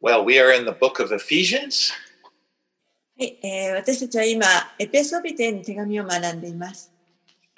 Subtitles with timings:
[0.00, 1.92] Well, we are in the book of Ephesians,
[3.18, 4.46] はい、えー私たちは今、
[4.78, 6.90] エペソビテに手紙を学んでいます。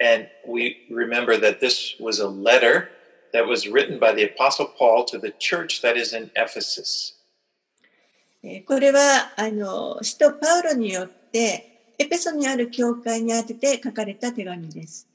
[0.03, 2.89] and we remember that this was a letter
[3.31, 7.13] that was written by the Apostle Paul to the church that is in Ephesus.
[8.43, 15.07] えーこれは、あの、使徒パウロによって、エペソにある教会に宛てて書かれた手紙です。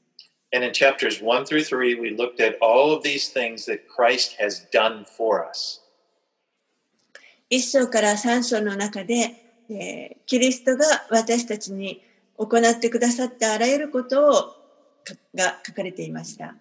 [0.51, 4.37] And in chapters 1 through 3, we looked at all of these things that Christ
[4.41, 5.82] has done for us.
[7.56, 9.36] 一章から三章の中で、
[9.70, 12.02] えーキリストが私たちに
[12.36, 14.34] 行ってくださったあらゆることを
[15.04, 16.56] かが書かれていました。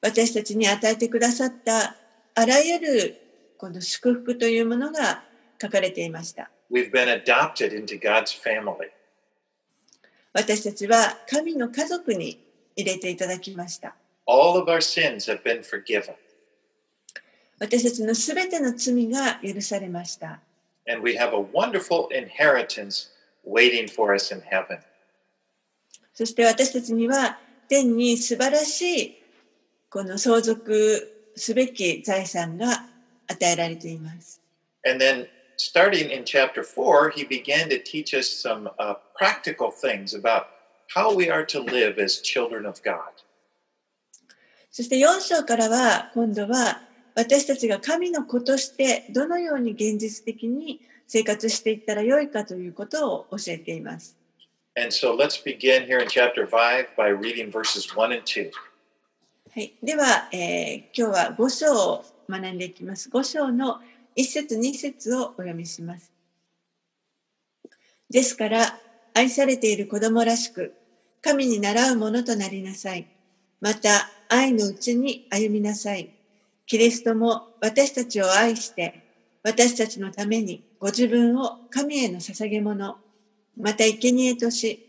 [0.00, 1.96] 私たちに与えてくださった
[2.36, 3.16] あらゆる
[3.58, 5.24] この祝福というものが
[5.60, 6.52] 書かれていました。
[6.70, 8.90] We've been adopted into God's family.
[10.32, 12.38] 私たちは神の家族に
[12.76, 13.96] 入れていただきました。
[14.25, 16.15] All of our sins have been forgiven.
[17.59, 20.39] 私たちのすべての罪が許されました。
[20.87, 23.09] And we have a wonderful inheritance
[23.45, 24.79] waiting for us in heaven.
[26.13, 29.17] そして私たちには天に素晴らしい
[29.89, 32.85] この相続すべき財産が
[33.27, 34.41] 与えられています。
[34.85, 40.13] And then, starting in chapter 4, he began to teach us some uh, practical things
[40.13, 40.47] about
[40.93, 43.11] how we are to live as children of God.
[44.72, 46.80] そして4章からは今度は
[47.14, 54.16] 私たちが神の子としてどのように現実的に生活していったらよいかということを教えています。
[54.74, 58.50] And so, let's begin here in chapter 5 by reading verses 1 and 2.
[59.54, 63.10] はい、では、えー今日は5章を学んでいきます。
[63.10, 63.80] 5章の
[64.16, 66.10] 1節2節をお読みします。
[68.08, 68.78] ですから、
[69.12, 70.72] 愛されている子供らしく、
[71.20, 73.06] 神に習うものとなりなさい。
[73.60, 76.10] また、愛のうちに歩みなさい。
[76.66, 78.94] キリストも私たちを愛して、
[79.42, 82.96] 私たちのためにご自分を神への捧げ物、
[83.58, 84.80] また生贄とし、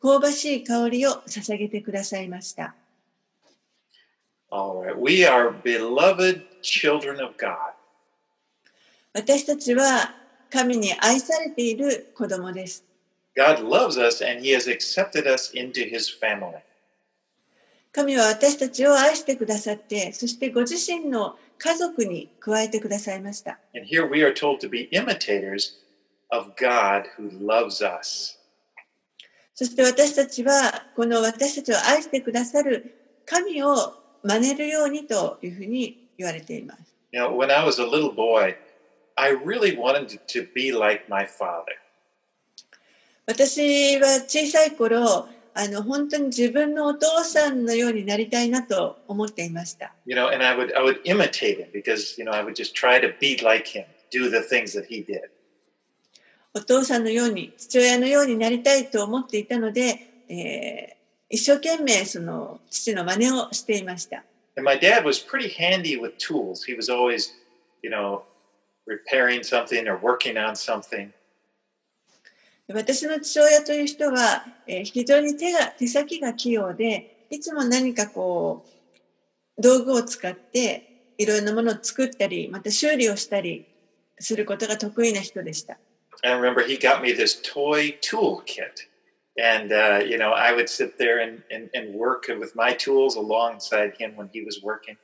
[0.00, 2.76] 香ばしい香りを捧げてくださいました。
[4.52, 4.94] All right.
[4.96, 7.56] We are beloved children of God.
[9.14, 10.14] 私たちは
[10.48, 12.84] 神に愛されている子供です。
[13.36, 16.60] God loves us and he has accepted us into his family.
[17.92, 23.58] 神は私たちを愛してくださって、そしてご自身の家族に加えてくださいました。
[29.54, 32.94] そして私たちは、この私たちを愛してくださる
[33.26, 36.80] 神を真似るようにというふうに言われています。
[43.26, 49.94] 私は小さい頃、あの本当に自分のお父さんのようになりたいなと思っていました。
[50.06, 53.00] You know, and I would I would imitate him because, you know, I would just try
[53.00, 55.20] to be like him, do the things that he did.
[56.54, 61.02] お父さんのように、父親のようになりたいと思っていたので、えー
[61.32, 64.22] 一生懸命その父の真似をしていました。
[64.54, 66.62] And my dad was pretty handy with tools.
[66.62, 67.32] He was always,
[67.82, 68.24] you know,
[68.86, 71.10] repairing something or working on something.
[72.68, 80.86] 私の父親という人は、えー非常に手が手先が器用で、いつも何かこう、道具を使って
[81.18, 83.66] いろんなものを作ったり、また修理をしたり
[84.18, 85.78] することが得意な人でした。
[86.22, 88.88] I remember he got me this toy tool kit.
[89.36, 93.16] And, uh, you know, I would sit there and, and, and work with my tools
[93.16, 94.96] alongside him when he was working.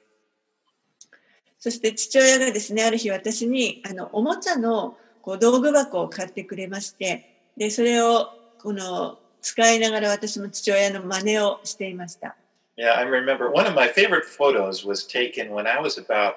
[1.59, 7.25] そして父親がですね、ある日私にあのおもちゃのこう道具箱を買ってくれまして、
[7.59, 8.29] で、それを
[8.63, 12.37] この使いながら私も父親の真似をしていました。
[12.77, 16.35] Yeah, I remember one of my favorite photos was taken when I was about,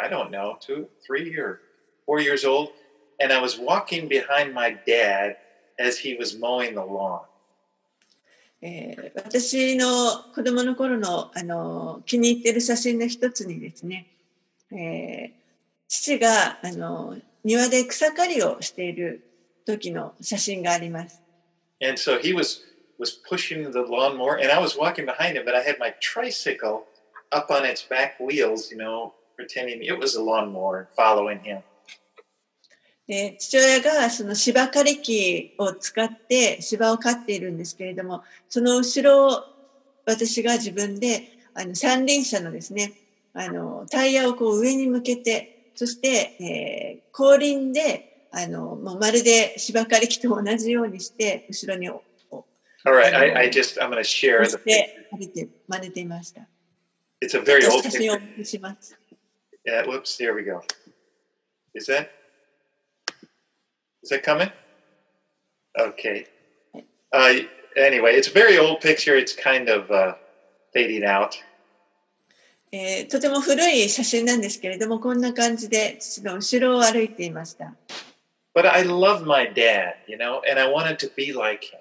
[0.00, 1.58] I don't know, two, three, or
[2.06, 2.68] four years old.
[3.20, 5.36] And I was walking behind my dad
[5.80, 7.22] as he was mowing the lawn.
[8.62, 9.86] えー私の
[10.34, 14.06] 子供の頃のあの気に入っている写真の一つにですね、
[14.70, 15.44] えー
[15.88, 19.33] 父があの庭で草刈りをしている
[19.64, 21.22] 時の写真があります。
[21.82, 22.62] And so he was
[22.98, 26.84] was pushing the lawnmower, and I was walking behind him, but I had my tricycle
[27.30, 31.62] up on its back wheels, you know, pretending it was a lawnmower, following him.
[33.06, 39.44] で父親がその芝刈り機を使って芝を刈っているんですけれども、その後ろを
[40.06, 42.94] 私が自分であの三輪車のですね、
[43.34, 52.00] あのタイヤをこう上に向けて、そして、えー後輪であのもうまるで芝刈り機と同じようにして後ろに押
[52.86, 54.58] All right, I, I just I'm going to share し the.
[54.58, 56.42] て刈りて真似ていました。
[57.22, 58.20] It's a very 写 old picture.
[59.64, 60.60] Yeah, whoops, there we go.
[61.74, 62.10] Is that?
[64.02, 64.50] Is that coming?
[65.80, 66.26] Okay.
[67.10, 69.16] Uh, anyway, it's a very old picture.
[69.16, 70.16] It's kind of uh,
[70.74, 71.36] fading out.
[72.70, 77.72] えーとても古い写真なんですけれども、こんな感じで父の後ろを歩いていました。
[78.54, 81.80] But I love my dad, you know, and I wanted to be like him.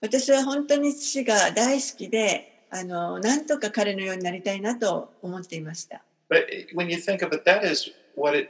[0.00, 6.02] 私は本当に父が大好きで、あの、なんとか彼のようになりたいなと思っていました。
[6.30, 8.48] But when you think of it, that is what it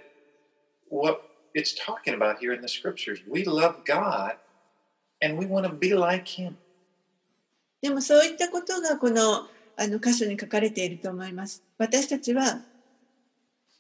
[0.91, 1.23] what
[1.55, 3.23] it's talking about here in the scriptures.
[3.27, 4.37] We love God
[5.23, 6.57] and we want to be like him.
[7.81, 11.63] でもそういったことがこのあの箇所に書かれていると思います。
[11.79, 12.61] 私たちは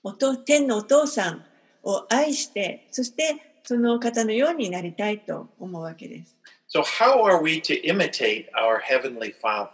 [0.03, 1.45] お父天のお父さん
[1.83, 6.37] を愛して、そしてその方のようになりたいと思うわけです。
[6.73, 9.69] So how are we to imitate our heavenly Father?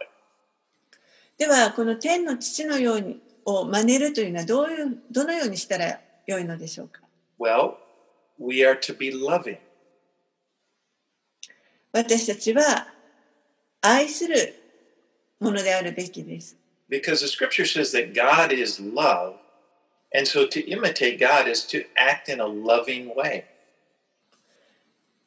[1.37, 7.01] では、この天の父のようにを真似るというのはどういうどのようにしたらよいのでしょうか
[7.39, 7.75] Well,
[8.37, 9.57] we are to be loving.
[11.93, 12.87] 私たちは
[13.81, 14.61] 愛する
[15.39, 16.57] ものであるべきです。
[16.89, 19.35] Because the scripture says that God is love,
[20.13, 23.45] and so to imitate God is to act in a loving way.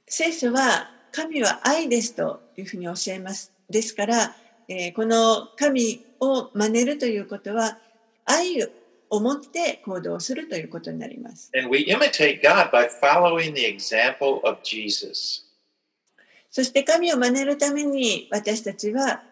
[0.06, 3.52] 聖書は神は愛ですというふうに教えます。
[3.68, 4.34] ですから、
[4.68, 7.78] えーこの神を真似るということは
[8.24, 8.62] 愛
[9.08, 11.50] を持って行動するということになります。
[11.54, 15.44] And we imitate God by following the example of Jesus.
[16.50, 19.22] そして神を真似るために私たちは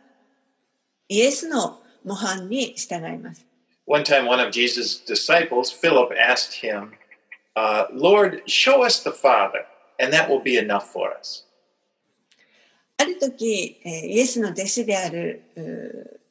[1.09, 3.48] イエスの模範に従います。
[3.88, 6.94] One time, one of Jesus' disciples, Philip, asked him,
[7.56, 9.66] uh, Lord, show us the Father,
[10.00, 11.46] and that will be enough for us.
[12.98, 16.24] ある時、えーイエスの弟子であるうー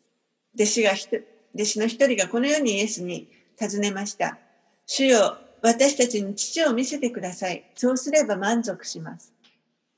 [0.55, 1.17] 弟子がひと
[1.55, 3.29] 弟子の一人がこのようにイエスに
[3.59, 4.39] 尋ねました。
[4.87, 7.65] 主よ、私たちに父を見せてください。
[7.75, 9.33] そうすれば満足します。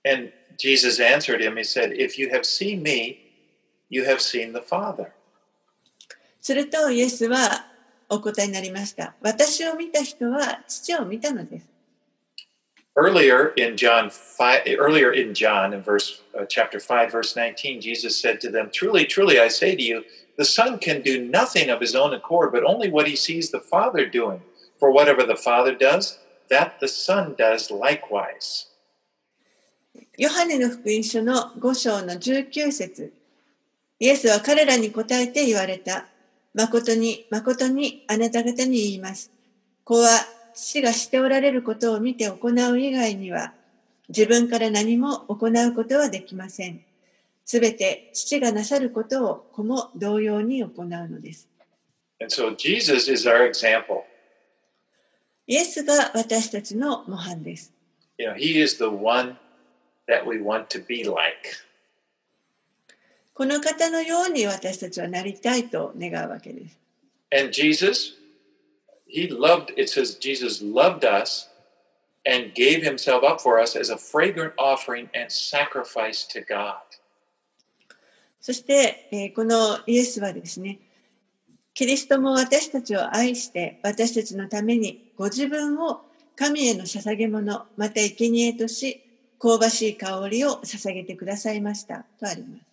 [0.04, 3.18] And Jesus answered him, He said, If you have seen me,
[3.88, 5.12] you have seen the Father.
[6.49, 7.67] するとイエスは
[8.09, 9.13] お答えになりました。
[9.21, 11.67] 私を見た人は父を見たのです。
[12.95, 18.41] Earlier in John 5, earlier in John in verse uh, chapter 5 verse 19 Jesus said
[18.41, 20.03] to them truly truly I say to you
[20.39, 23.59] the son can do nothing of his own accord but only what he sees the
[23.59, 24.41] father doing
[24.79, 26.17] for whatever the father does
[26.49, 28.65] that the son does likewise
[30.17, 33.13] ヨハネの福音書の5章の19節
[33.99, 36.08] イエスは彼らに答えて言われた。
[36.53, 39.31] 誠に、誠にあなた方に言います。
[39.83, 40.09] 子は
[40.53, 43.53] 父がしておられることを見て行う以外には、
[44.09, 46.81] 自分から何も行うことはできません。
[47.45, 51.49] すべて父がなさることを子も同様に行うのです。
[52.19, 54.03] and so Jesus is our example
[55.47, 57.73] イエスが私たちの模範です。
[58.19, 59.35] you know he is the one
[60.07, 61.15] that we want to be like
[63.39, 66.77] この方のように私たちはなりたいと願うわけです。
[67.31, 68.17] and Jesus
[69.07, 71.47] he loved it says Jesus loved us
[72.25, 76.75] and gave himself up for us as a fragrant offering and sacrifice to God
[78.41, 80.77] そして、えーこのイエスはですね、
[81.73, 86.01] キリストも私たちを愛して、私たちのためにご自分を
[86.35, 89.01] 神への捧げ物、また生贄とし、
[89.41, 92.03] 香ばしい香りを捧げてくださいました。
[92.19, 92.68] とあります。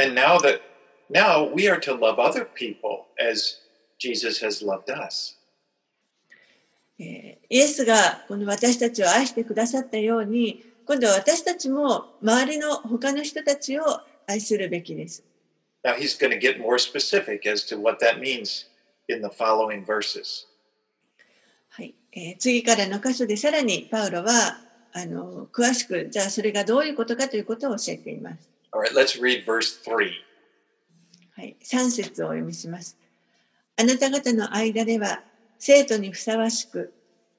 [0.00, 0.62] And now that
[1.10, 3.58] now we are to love other people as
[3.98, 5.36] Jesus has loved us.
[6.98, 13.82] えーイエスがこの私たちを愛してくださったように、今度は私たちも周りの他の人たちを
[14.26, 15.22] 愛するべきです。
[15.84, 18.66] Now he's going to get more specific as to what that means
[19.08, 20.46] in the following verses.
[21.70, 24.60] はいえー次からの箇所でさらにパウロは
[24.92, 28.48] あの詳しく、じゃあそれがどういうことかということを教えています。
[28.72, 30.10] All right, let's read verse 3.
[31.36, 32.96] はい、3節をお読みします。
[33.76, 35.22] あなた方の間では
[35.58, 36.92] 生徒にふさわしく、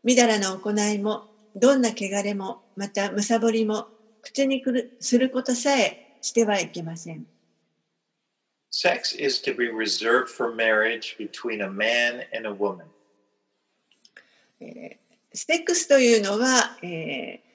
[0.04, 3.88] みだらな行いも、どんな汚れも、またむさぼりも、
[4.22, 7.26] 口にくるすることさえしてはいけません。
[8.72, 12.86] Sex is to be reserved for marriage between a man and a woman.
[14.60, 15.02] えー
[15.34, 17.52] セックスというのは、えー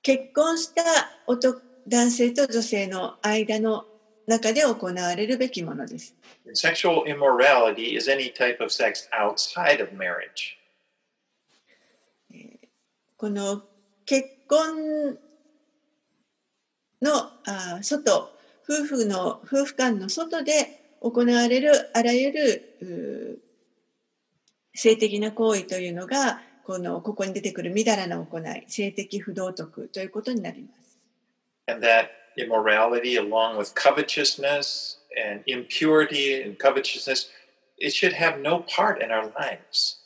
[0.00, 0.82] 結婚した
[1.26, 3.86] 男男性と女性の間の
[4.26, 6.14] 中で行われるべきものです。
[6.54, 10.58] Sexual immorality is any type of sex outside of marriage.
[13.16, 13.62] この
[14.04, 15.18] 結婚
[17.00, 23.42] のあー外夫婦の夫婦間の外で行われるあらゆる
[24.74, 30.87] 性的な行為というのがこのここに出てくるみだらな行い性的不道徳ということになります。
[31.68, 37.28] And that immorality along with covetousness and impurity and covetousness
[37.78, 39.98] it should have no part in our lives.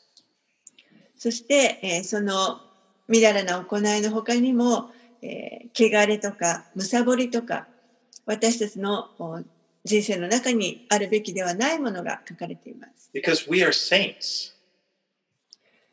[1.17, 2.61] そして、えー、その
[3.07, 4.91] みだらな行いの他にも、
[5.23, 7.67] えー、汚れとかむさぼりとか
[8.27, 9.09] 私たちの
[9.85, 13.11] 人生の中にあるべきではないものが書かれています。
[13.15, 14.53] Because we are saints.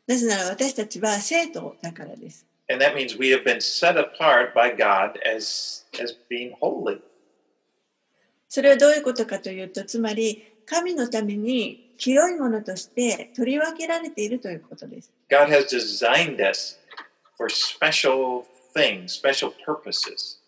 [0.06, 2.46] なぜなら私たちは生徒だからです。
[2.70, 7.00] And that means we have been set apart by God as, as being holy.
[8.48, 15.10] それはどういうことかというと、つまり神のために清いものとして取り分けられているということです。
[15.28, 16.78] God has designed us
[17.36, 20.38] for special things, special purposes.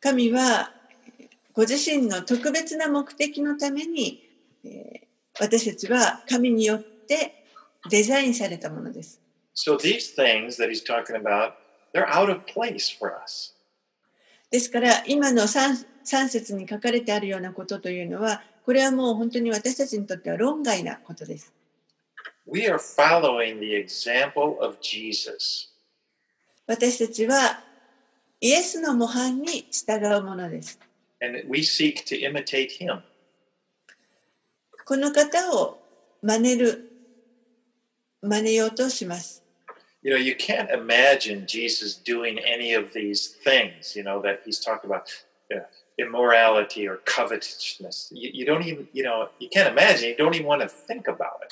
[0.00, 0.72] 神は
[1.52, 4.22] ご自身の特別な目的のために、
[4.64, 5.06] えー、
[5.40, 7.44] 私たちは神によって
[7.90, 9.20] デザインされたものです。
[9.56, 11.56] So these things that he's talking about,
[11.94, 13.54] they're out of place for us.
[14.50, 21.52] ですから今の 3, 3節に書かれてあるようなことというのはこれはもう本当に私たちにとっては論外なことです。
[22.46, 25.72] We are following the example of Jesus.
[26.66, 27.60] 私たちは
[28.40, 30.78] イエスの模範に従うものです。
[31.22, 33.00] And we seek to imitate him.
[34.84, 35.78] この方を
[36.22, 36.92] 真似る、
[38.20, 39.45] 真似ようとします。
[40.06, 44.88] You know, you can't imagine Jesus doing any of these things, you know, that he's talking
[44.90, 45.04] about.
[45.50, 45.66] Yeah.
[45.98, 48.10] immorality or covetousness.
[48.12, 51.08] You, you don't even, you know, you can't imagine, you don't even want to think
[51.08, 51.50] about it.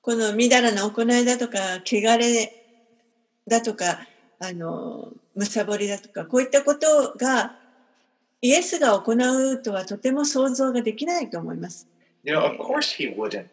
[0.00, 2.56] このみだらな行いだとか、汚れ
[3.46, 4.08] だとか、
[4.38, 7.56] あの、むさぼりだとか、こういったことが、
[8.40, 11.88] イエスが行うとはとても想像ができないと思います。
[12.22, 13.48] You know, of course he wouldn't.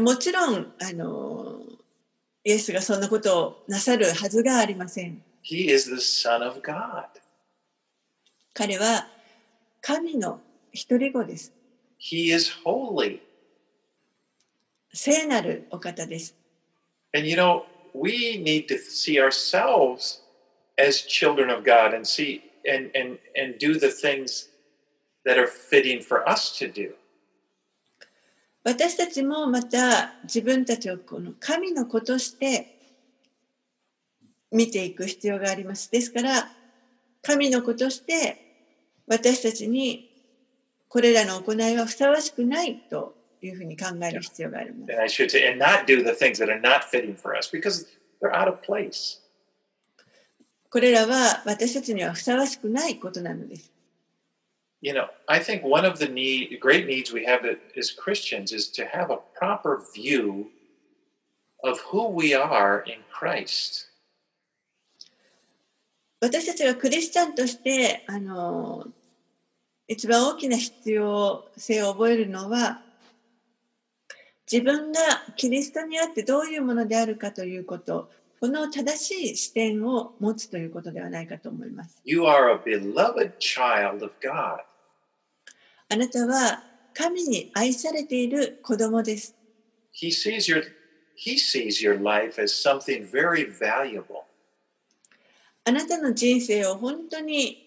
[0.00, 1.60] もちろん、あの、
[2.42, 5.22] イエスがそんなことをなさるはずがありません。
[5.42, 7.06] He is the Son of God.
[8.52, 9.08] 彼は
[9.80, 10.40] 神の
[10.72, 11.52] 一人子です。
[12.00, 13.20] He is holy.
[14.92, 16.34] 聖なるお方です。
[17.14, 20.20] And you know, we need to see ourselves
[20.76, 24.48] as children of God and see and, and, and do the things
[25.24, 26.94] that are fitting for us to do.
[28.64, 32.70] 私たちもまた自分たちをこの神の子として
[34.50, 35.90] 見ていく必要があります。
[35.90, 36.52] ですから、
[37.22, 38.40] 神の子として
[39.06, 40.08] 私たちに
[40.88, 44.94] これらの行いはふさわしくないというふうに考える必要があります。
[50.70, 53.73] これらは私たちにはふさわしくないことなのです。
[54.83, 57.45] You know, I think one of the need, great needs we have
[57.77, 60.51] as Christians is to have a proper view
[61.63, 63.87] of who we are in Christ.
[66.21, 68.87] 私たちがクリスチャンとしてあの
[69.87, 72.81] 一番大きな必要性を覚えるのは
[74.51, 74.99] 自分が
[75.37, 78.09] キリストにあってどういうものであるかということ
[78.39, 82.01] この正しい視点を持つということではないかと思います。
[82.05, 84.59] You are a beloved child of God.
[85.94, 86.60] あなたは
[86.92, 89.32] 神に愛されている子供です。
[89.92, 90.64] He sees your,
[91.16, 94.24] he sees your life as something very valuable.
[95.62, 97.58] あなたの人生を本当に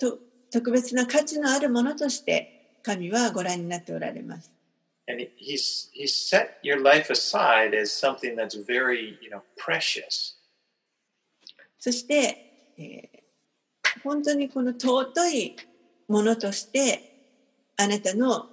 [0.00, 0.18] と
[0.50, 4.50] 特別な価値のあるものとして神はご覧になっておられます。
[5.08, 10.34] And he's, he's set your life aside as something that's very, you know, precious.
[11.78, 15.56] そして、えー、本当にこの尊い
[16.08, 17.11] ものとして
[17.82, 18.46] あなたの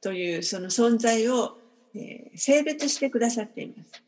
[0.00, 1.56] というその存在を、
[1.94, 4.02] えー、性別してくださっています。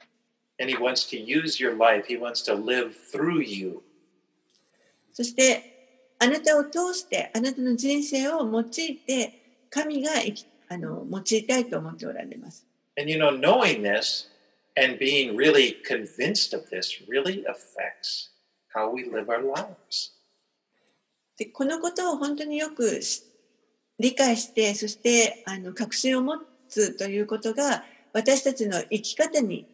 [0.61, 2.07] And he wants to use your life.
[2.09, 3.81] He wants to live through you.
[5.13, 10.11] そしてあなたを通してあなたの人生を用いて神が
[10.69, 12.67] あの用いたいと思っておられます。
[12.99, 14.27] And you know, knowing this
[14.77, 18.31] and being really convinced of this really affects
[18.75, 20.13] how we live our lives.
[21.37, 23.01] でこのことを本当によく
[23.99, 26.39] 理解してそしてあの確信を持
[26.69, 29.67] つということが私たちの生き方に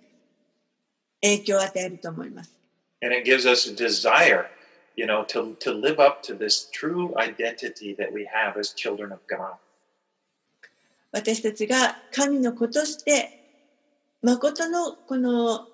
[1.23, 2.59] 影響を与えると思います。
[3.03, 4.47] And it gives us a desire,
[4.97, 9.13] you know, to, to live up to this true identity that we have as children
[9.13, 9.57] of God.
[11.13, 13.37] 私たちが神の子として、
[14.23, 15.69] 誠のこの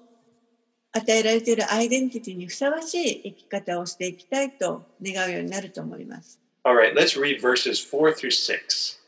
[0.93, 6.41] 与えられているアイデンティティにふさわしい生き方をしていきたいと願うようになると思います。
[6.63, 8.99] All right, let's read verses 4 through 6.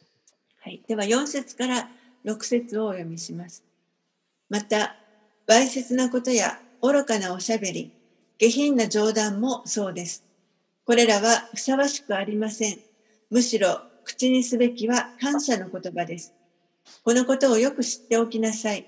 [0.63, 1.91] はい、では4節から
[2.25, 3.63] 6節をお読みします。
[4.49, 4.97] また、
[5.47, 7.93] わいせつなことや愚かなおしゃべり、
[8.39, 10.25] 下品な冗談もそうです。
[10.87, 12.79] これらはふさわしくありません。
[13.31, 16.33] むしろ口にすべきは感謝の言葉です。
[17.05, 18.87] このことをよく知っておきなさい。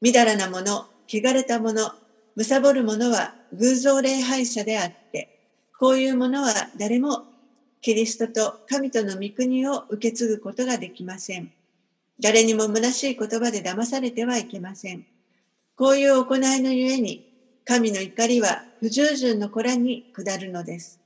[0.00, 1.92] みだらなもの、汚れたもの、
[2.34, 5.38] むさぼるものは偶像礼拝者であって、
[5.78, 7.31] こういうものは誰も
[7.82, 11.50] キリストと神との御国を受け継ぐことができません。
[12.20, 15.02] 誰にも虚しい言葉で騙されてはいけません。
[15.74, 17.24] こういう行いのゆえに、
[17.64, 21.00] 神の怒りは不従順の子らに下るのです。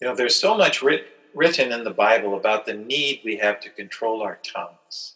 [0.00, 3.60] You know, there's so much writ- written in the Bible about the need we have
[3.60, 5.14] to control our tongues.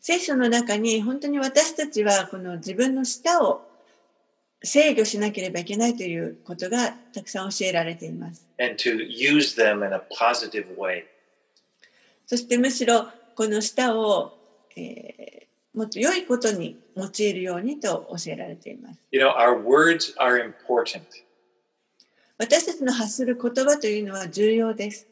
[0.00, 3.64] 聖書の中に本当に私たちはこの自分の舌を
[4.62, 8.43] 制御しなければいけないということがたくさん教えられています。
[8.58, 11.04] And to use them in a positive way.
[12.26, 14.38] そしてむしろこの舌を、
[14.76, 15.44] えー
[15.74, 19.00] もっと良いことに用いるようにと教えられています。
[19.10, 21.02] You know, our words are important.
[22.38, 25.08] 私たちの発する言葉というのは重要です。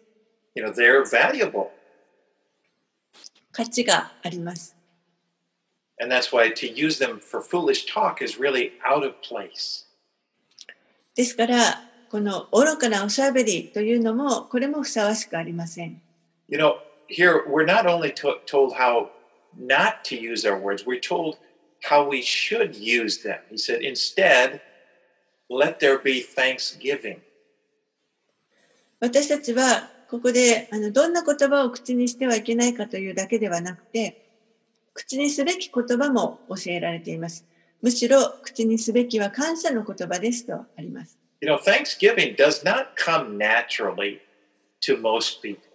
[0.55, 1.71] You know, they're valuable.
[3.51, 4.77] 価値があります。
[6.01, 9.85] And that's why to use them for foolish talk is really out of place.
[11.17, 16.03] ですから、この愚かなおしゃべりというのも、これもふさわしくありません。
[16.47, 16.75] You know,
[17.09, 19.09] here we're not only to- told how
[19.59, 21.39] not to use our words, we're told
[21.81, 23.39] how we should use them.
[23.51, 24.61] He said, instead,
[25.49, 27.21] let there be thanksgiving.
[29.01, 34.29] 私たちは、ここであのどんな言葉を口にしてはいけないかというだけではなくて、
[34.93, 37.47] 口にすべき言葉も教えられています。
[37.81, 41.22] むしろ、口にすべきは感謝の言葉ですとあります。
[41.43, 44.21] You know, thanksgiving does not come naturally
[44.83, 45.69] to most people.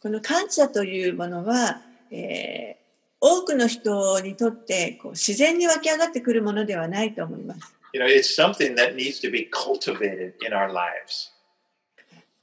[0.00, 2.78] この感謝というものは、えー
[3.20, 7.74] 多くの人にとってこう自然に湧き上がってくるものではないと思います。
[7.92, 11.32] You know, it's something that needs to be cultivated in our lives.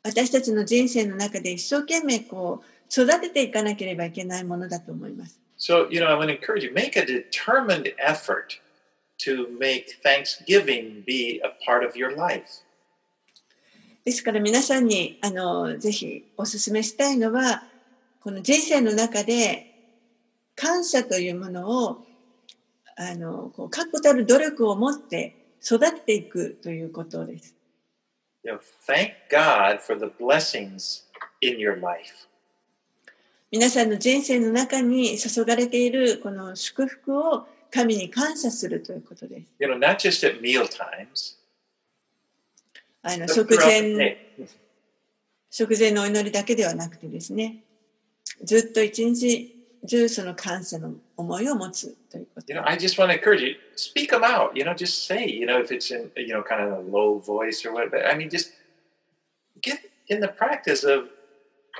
[0.03, 5.39] 私たちの人生の中で一生懸命こう育てていかなければいけないものだと思います。
[5.57, 8.59] So, you know, I want to encourage you make a determined effort
[9.19, 12.63] to make Thanksgiving be a part of your life.
[14.03, 17.63] ですから皆さんにあのぜひお勧めしたいのは
[18.21, 19.67] この人生の中で
[20.55, 22.05] 感謝というものを
[22.97, 27.55] あのこう確固たる努力を持って育てていくということです。
[28.43, 31.03] You know, thank God for the blessings
[31.41, 32.27] in your life.
[33.51, 39.47] 皆さんの人生の中に注がれているこの祝福を神に感謝するということです。
[39.59, 41.35] You know, not just at meal times,
[43.01, 44.17] あの食前.
[45.51, 47.63] 食前のお祈りだけではなくてですね
[48.43, 49.55] ずっと一日
[49.87, 54.55] 中その感謝の思いを持つということ You know, I just want to encourage you, speak them out.
[54.55, 57.19] You know, just say, you know, if it's in, you know, kind of a low
[57.19, 58.05] voice or whatever.
[58.05, 58.51] I mean, just
[59.61, 61.09] get in the practice of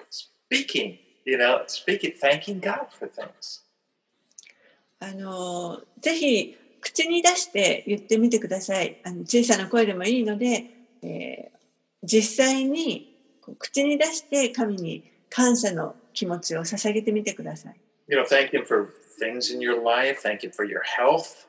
[0.10, 3.65] speaking, you know, speaking, thanking God for things.
[5.06, 10.66] あのぜひ口に出して言ってみてくださいあの小さな声でもいいので、
[11.04, 11.56] えー
[12.06, 13.12] 実際に
[13.60, 17.76] 口に出して神に感謝の気持ちを捧げてみてください
[18.08, 21.48] You know, thank Him for things in your life, thank Him for your health,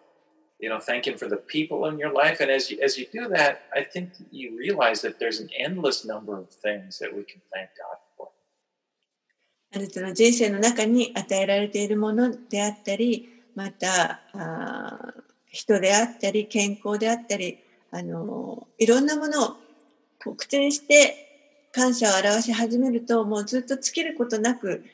[0.59, 2.41] you know, thank Him for the people in your life.
[2.41, 6.07] And as you, as you do that, I think you realize that there's an endless
[6.07, 8.29] number of things that we can thank God for.
[9.75, 17.59] あなたの人生の中に与えられているものであったり、またあー人であったり、健康であったり、
[17.91, 19.49] あのいろんなものを
[20.23, 21.25] こう口にして
[21.73, 24.85] 感謝を表し始めると、もうずっと尽きることなく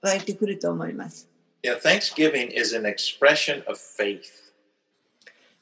[0.00, 1.28] 湧いてくると思います。
[1.64, 4.20] Know, Thanksgiving is an expression of faith.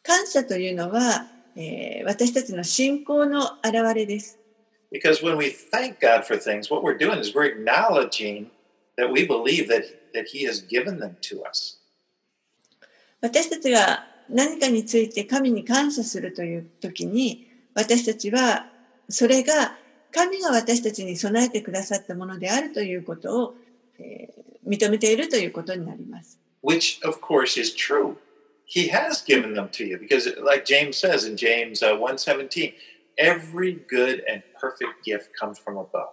[0.03, 4.39] 感謝というのは、えー私たちの信仰の表れです。
[4.93, 8.49] Because when we thank God for things, what we're doing is we're acknowledging
[8.99, 11.80] that we believe that, that He has given them to us.
[13.21, 18.67] 私たちが何かについて神に感謝するという時に私たちは
[19.09, 19.77] それが
[20.13, 23.55] 神が私たちに備えてくださったものであるということを、
[23.99, 26.39] えー認めているということになります。
[26.63, 28.17] which of course is true.
[28.67, 32.73] He has given them to you because, like James says in James uh, 1:17,
[33.19, 36.11] every good and perfect gift comes from above.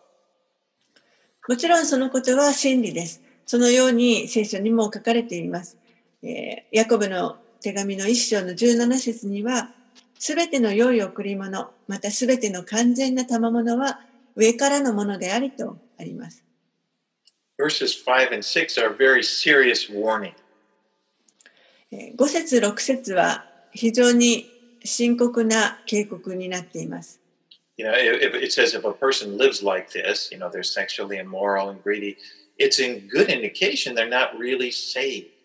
[1.47, 3.21] もちろんそのことは真理です。
[3.45, 5.77] そのように聖書にも書かれています。
[6.23, 9.71] えーヤコブの手紙の一章の17節には、
[10.19, 13.99] すべての良い贈り物、またすべての完全な賜物は
[14.35, 16.43] 上からのものでありとあります。
[17.59, 20.33] Verses 5 and 6 are a very serious warning.
[21.91, 24.51] えー5節6節は非常に
[24.83, 27.19] 深刻な警告になっています。
[27.77, 31.69] You know, if, it says if a person lives like this, you know, they're sexually immoral
[31.69, 32.17] and greedy,
[32.57, 35.36] it's in good indication they're not really saved.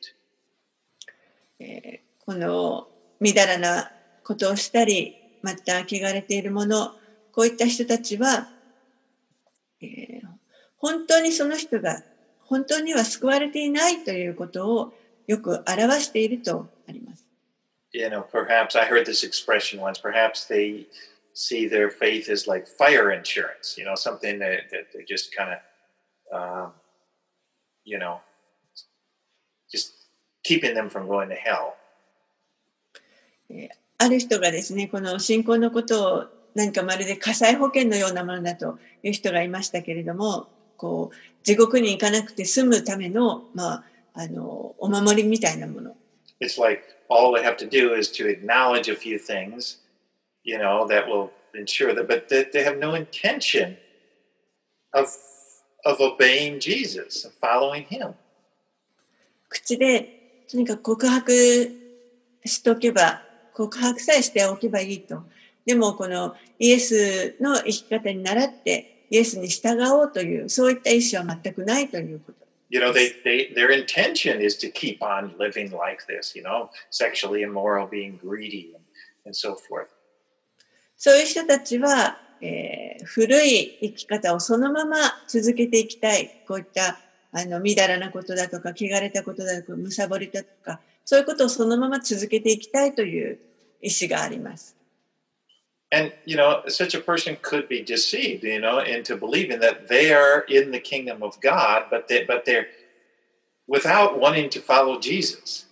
[1.63, 2.87] えーこの
[3.19, 3.91] みだらな
[4.23, 6.95] ことをしたり、また汚れているもの、
[7.33, 8.49] こういった人たちは、
[9.81, 10.33] えー
[10.77, 12.03] 本当にその人が
[12.39, 14.93] 本当には救われていないということを
[15.29, 17.25] よく表しているとあります。
[17.93, 20.87] You know, perhaps I heard this expression once, perhaps they
[21.35, 25.53] see their faith as like fire insurance, you know, something that, that they just kind
[26.33, 26.73] of, um,
[27.85, 28.21] you know,
[30.45, 31.75] keeping them from going to hell.
[33.99, 45.97] ある人がですね、この信仰のことを何かまるで火災保険のようなものだという人がいましたけれども、こう、地獄に行かなくて済むための、まあ、あの、お守りみたいなもの。
[46.41, 49.79] It's like all they have to do is to acknowledge a few things,
[50.43, 53.77] you know, that will ensure that, but they, they have no intention
[54.93, 55.09] of
[55.85, 58.15] of obeying Jesus, of following Him.
[59.49, 60.22] 口で
[60.53, 61.33] とにかく告白
[62.45, 63.23] しておけば、
[63.55, 65.23] 告白さえしておけばいいと。
[65.65, 72.47] でもこのイエスの生き方に倣ってイエスに従おうという、そういった意思は全くないということ。
[72.69, 77.43] You know, they, they their intention is to keep on living like this, you know, sexually
[77.43, 78.85] immoral, being greedy, and,
[79.25, 79.87] and so forth.
[80.99, 86.31] そういう人たちは、えー古い生き方をそのまま続けていきたい。
[86.47, 87.01] こういった、
[87.33, 93.39] あの、みだらなことだとか、汚れたことだとか、むさぼりだとか、そういうことをそのまま続けていきたいという
[93.81, 94.77] 意思があります。
[95.95, 100.45] And you know, such a person could be deceived, you know, into believing that they are
[100.49, 102.67] in the kingdom of God, but they but they're
[103.69, 105.67] without wanting to follow Jesus.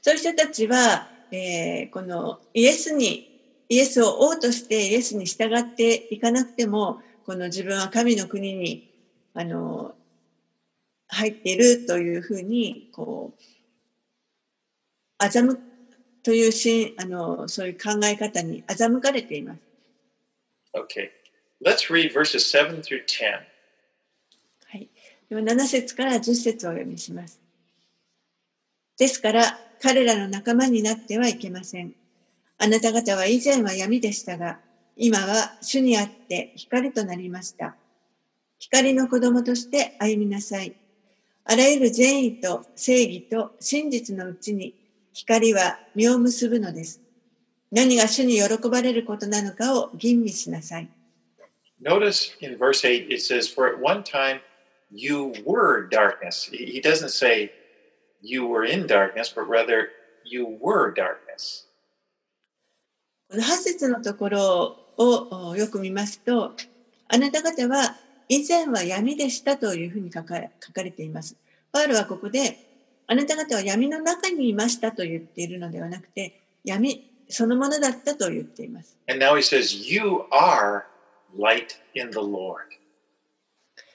[0.00, 3.30] そういう人たちは、えーこのイエスに、
[3.68, 8.93] イエスを王としてイエスに従っていかなくても、この自分は神の国に、
[9.34, 9.96] あの、
[11.08, 15.58] 入っているというふうに、こう、欺
[16.22, 19.60] というしあの、そういう考え方に欺かれています。
[20.74, 21.10] Okay.
[21.64, 23.44] Let's read verses 7 through 10.
[24.66, 24.88] はい。
[25.28, 27.40] では7節から10節をお読みします。
[28.98, 31.92] ですから、彼らの仲間になってはいけません。
[32.58, 34.60] あなた方は以前は闇でしたが、
[34.96, 37.76] 今は主にあって光となりました。
[38.58, 40.74] 光の子供として歩みなさい。
[41.44, 44.74] あらゆる善意と正義と真実のうちに
[45.12, 47.00] 光は実を結ぶのです。
[47.70, 50.88] 何が主に喜ばれることなのかを吟味しなさい。
[51.82, 54.40] Notice in verse 8 it says, For at one time
[54.90, 56.48] you were darkness.
[56.50, 57.50] He doesn't say
[58.22, 59.88] you were in darkness, but rather
[60.24, 61.66] you were darkness.
[63.28, 66.54] この8節のところをおよく見ますと、
[67.08, 71.36] あなた方は以前は闇でしたというふうに書か書かれています。
[71.72, 72.58] パウルはここで、
[73.06, 78.96] あなた方は闇の中にいましたと言っているのではなくて、闇そのものだったと言っています。
[79.08, 80.84] And now he says, You are
[81.36, 82.56] light in the Lord.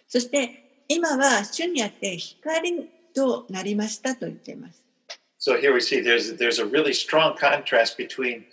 [0.07, 4.83] そして、今は主にあって光となりましたと言っています。
[5.39, 8.43] So here we see there's there's a really strong contrast between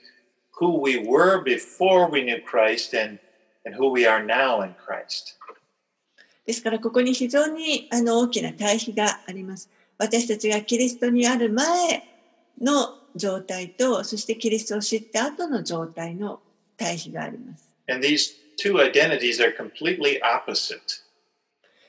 [0.53, 3.19] who we were before we knew Christ and
[3.65, 5.37] and who we are now in Christ.
[6.47, 9.69] ですからここに非常にあの大きな対比があります。
[9.99, 11.67] 私たちがキリストにある前
[12.61, 16.41] の状態と、そしてキリストを知った後の状態の
[16.77, 17.69] 対比があります。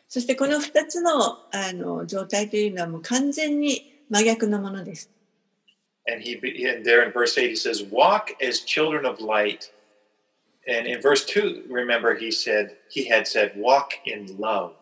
[0.10, 5.10] そしてこの2つの,あの状態というのはもう完全に真逆のものです。
[6.10, 9.70] And, he, and there in verse 8 he says, Walk as children of light.
[10.67, 14.75] And in verse 2, remember he said he had said, "Walk in love."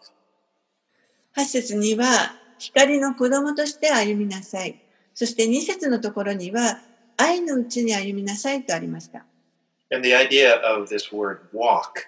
[1.37, 4.79] 8節には光の子供として歩みなさい。
[5.15, 6.83] そして2節のところには
[7.17, 9.25] 愛のうちに歩みなさいとありました。
[9.91, 12.07] And the idea of this word walk,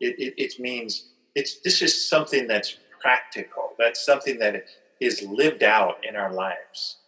[0.00, 3.74] it, it, it means it's this is something that's practical.
[3.78, 4.64] That's something that
[5.00, 6.98] is lived out in our lives.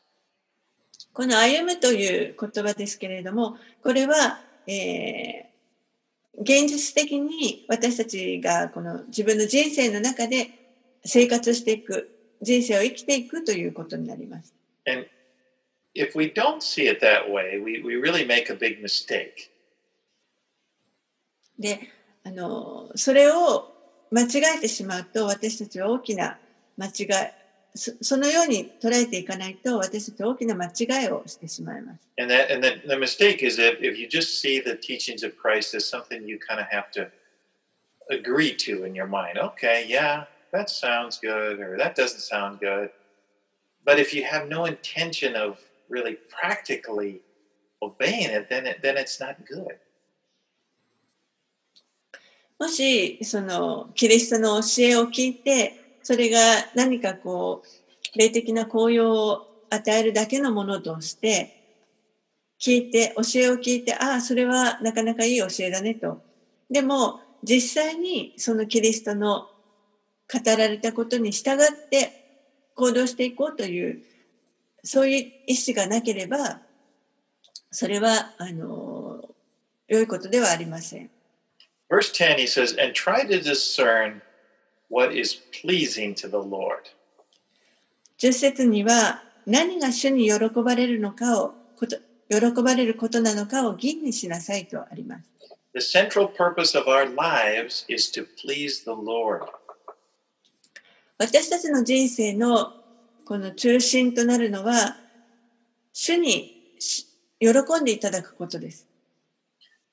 [1.12, 5.47] この歩むという言葉ですけれども、これは、えー
[6.39, 10.51] 現実的に私たちがこの自分の人生の中で
[11.03, 12.09] 生活していく、
[12.41, 14.53] 人生を生きていくということになります。
[14.87, 15.05] And
[15.93, 19.49] if we don't see it that way, we, we really make a big mistake.
[21.57, 21.79] で、
[22.23, 23.73] あの、それを
[24.09, 26.39] 間違えてしまうと、私たちは大きな
[26.77, 27.07] 間違い、
[27.75, 32.01] そそのように捉えていかないと、私たちは大きな間違いをしてしまいます。
[32.19, 35.75] And that and the, the mistake is if, if you just see the teachings of Christ
[35.75, 37.09] as something you kind of have to
[38.09, 39.37] agree to in your mind.
[39.37, 42.89] Okay, yeah, that sounds good, or that doesn't sound good.
[43.85, 47.21] But if you have no intention of really practically
[47.81, 49.79] obeying it, then it then it's not good.
[52.59, 61.51] もし、その、キリストの教えを聞いて、それが何かこう、霊的な効用を与えるだけのものとして、
[62.59, 66.23] 聞いて、教えを聞いて、ああ、それはなかなかいい教えだねと。
[66.67, 69.49] でも、実際にそのキリストの
[70.33, 72.15] 語られたことに従って
[72.73, 74.01] 行動していこうという、
[74.83, 76.63] そういう意思がなければ、
[77.69, 79.21] それは、あの、
[79.87, 81.11] 良いことではありません。
[81.87, 84.21] Verse 10 he says, and try to discern
[84.89, 86.89] what is pleasing to the Lord.
[88.19, 91.97] 10節には何が主に喜ばれるのかをこと
[92.29, 95.29] 喜ばれることなのかを吟味しなさいとあります。
[95.73, 99.47] The central purpose of our lives is to please the Lord.
[101.17, 102.73] 私たちの人生の
[103.25, 104.97] この中心となるのは
[105.93, 107.07] 主にし
[107.39, 107.49] 喜
[107.81, 108.87] んでいただくことです。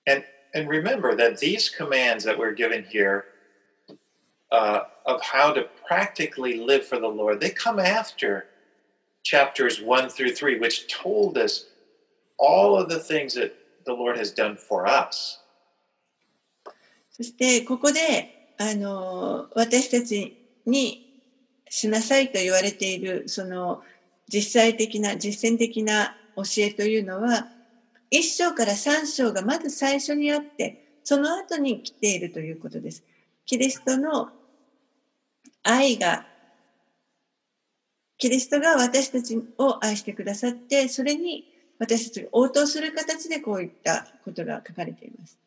[0.08, 3.24] And and remember that these commands that we're given here
[4.52, 8.46] uh, of how to practically live for the Lord, they come after
[9.22, 11.66] chapters one through three, which told us
[12.38, 13.54] all of the things that
[13.84, 15.40] the Lord has done for us.
[17.10, 21.06] そしてここであの私たちに
[21.68, 23.82] しなさいと言われているその
[24.28, 27.48] 実際的な実践的な教えというのは
[28.12, 33.02] 1章から3章がまず最初にあってその後に来ているということです。
[33.46, 34.28] キリストの
[35.62, 36.26] 愛が
[38.18, 41.44] キリストが私たちを愛してくださってそれに
[41.78, 45.38] 私たちが応答する形でこういったことが書かれています。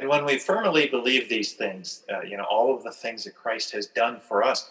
[0.00, 3.34] And when we firmly believe these things, uh, you know, all of the things that
[3.34, 4.66] Christ has done for us,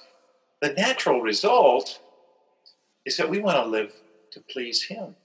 [0.61, 2.01] the natural result
[3.05, 3.93] is that we want to live
[4.31, 5.15] to please Him.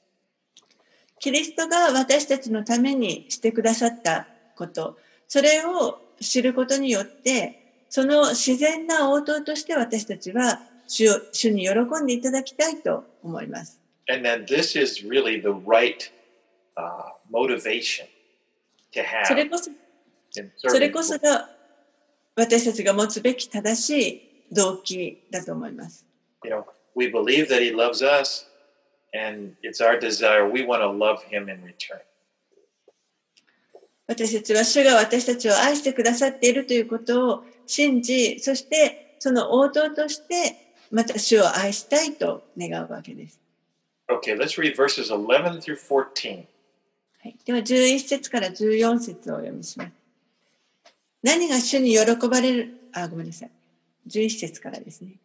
[1.19, 7.55] キリストが私たちのためにしてくださったこと、それを知ることによって、
[7.89, 13.81] その自然な応答として私たちは主を主に喜んでいただきたいと思います。
[14.11, 16.11] And then this is really the right
[16.77, 18.07] uh, motivation
[18.93, 19.71] to それ have こそ、
[20.57, 21.49] それ.こそが
[22.37, 26.07] 私たちが持つべき正しい動機だと思います。
[26.45, 28.47] You know, we believe that He loves us,
[29.13, 30.49] and it's our desire.
[30.49, 32.01] We want to love Him in return.
[34.09, 43.39] 私たちは主が私たちを愛してくださっているということを信じ、そしてその応答としてまた主を愛したいと願うわけです。
[44.09, 46.47] Okay, let's read verses 11 through 14.
[47.21, 49.93] はい、では11節から14節をお読みします。
[51.23, 53.51] 何が主に喜ばれる、あ、ごめんなさい。
[54.09, 55.17] 11節からですね。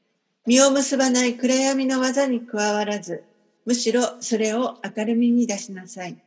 [0.46, 3.24] 実を結ばない暗闇の技に加わらず、
[3.65, 6.17] むしろそれを明るみに出しなさい。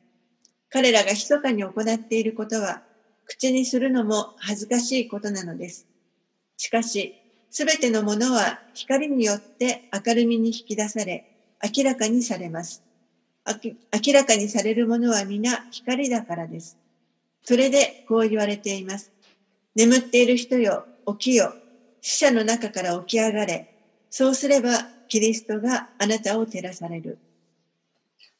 [0.76, 2.82] 彼らが密かに行っていることは、
[3.24, 5.86] 口にするのも恥ずかしいことなのです。
[6.58, 7.16] しかし、
[7.50, 11.26] すべてのものは光によって明るみに引き出され、
[11.76, 12.84] 明らかにされます。
[14.06, 16.78] 明らかにされるものは皆光だからです。
[17.44, 19.12] それでこう言われています。
[19.76, 21.58] 眠っている人よ、起きよ。
[22.02, 23.68] 死者の中から起き上がれ。
[24.10, 27.20] そうすれば、キリストがあなたを照らされる。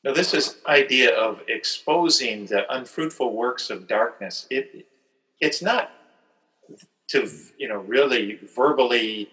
[0.06, 4.48] Now, this is idea of exposing the unfruitful works of darkness.
[4.50, 4.88] It
[5.40, 5.92] it's not
[7.10, 9.30] to you know really verbally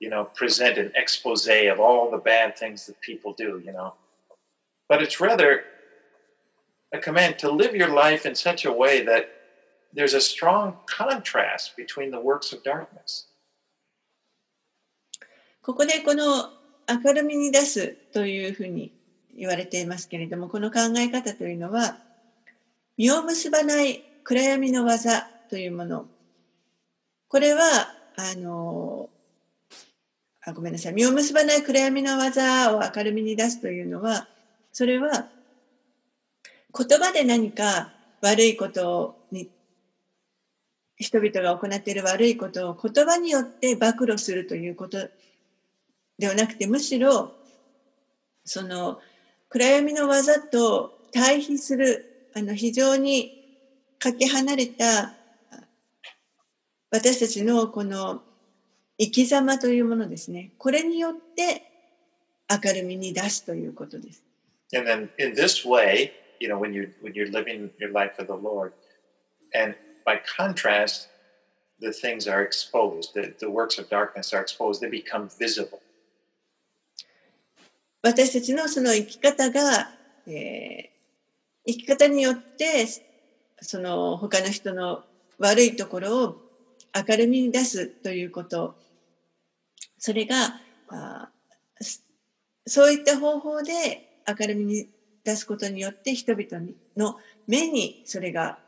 [0.00, 3.62] you know present an expose of all the bad things that people do.
[3.64, 3.94] You know,
[4.88, 5.64] but it's rather
[6.92, 9.30] a command to live your life in such a way that
[9.94, 13.28] there's a strong contrast between the works of darkness.
[15.62, 16.50] ここでこの
[16.88, 18.92] 明るみに出すというふうに
[19.37, 22.01] 言われていますけれども、この考え方というのは、
[22.97, 26.09] 実を結ばない暗闇の技というもの。
[27.29, 29.09] これは、あの、
[30.41, 30.93] あごめんなさい。
[30.93, 34.27] 実を結ばない暗闇の技を明るみに出すというのは、
[34.71, 35.29] それは、
[36.77, 39.51] 言葉で何か悪いことに、
[40.95, 45.09] 人々が行っている悪いことを言葉によって暴露するということ
[46.17, 47.35] ではなくて、むしろ、
[48.45, 48.99] その、
[49.49, 53.33] 暗闇の技と対比するあの非常に
[53.99, 55.15] かけ離れた
[56.91, 58.23] 私たちのこの
[58.99, 60.51] 生き様というものですね。
[60.57, 61.67] これによって
[62.49, 64.23] 明るみに出すということです。
[64.73, 68.33] And then in this way, you know, when you when you're living your life for the
[68.33, 68.73] Lord,
[69.53, 71.07] and by contrast,
[71.79, 75.81] the things are exposed, the, the works of darkness are exposed, they become visible.
[78.01, 79.93] 私たちのその生き方が、
[80.27, 80.89] えー、
[81.67, 82.87] 生き方によって
[83.61, 85.03] その他の人の
[85.39, 86.41] 悪いところを
[87.07, 88.75] 明るみに出すということ
[89.97, 91.29] それがあ
[92.65, 94.87] そういった方法で明るみに
[95.23, 98.59] 出すことによって人々の目にそれが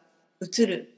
[0.42, 0.90] 映る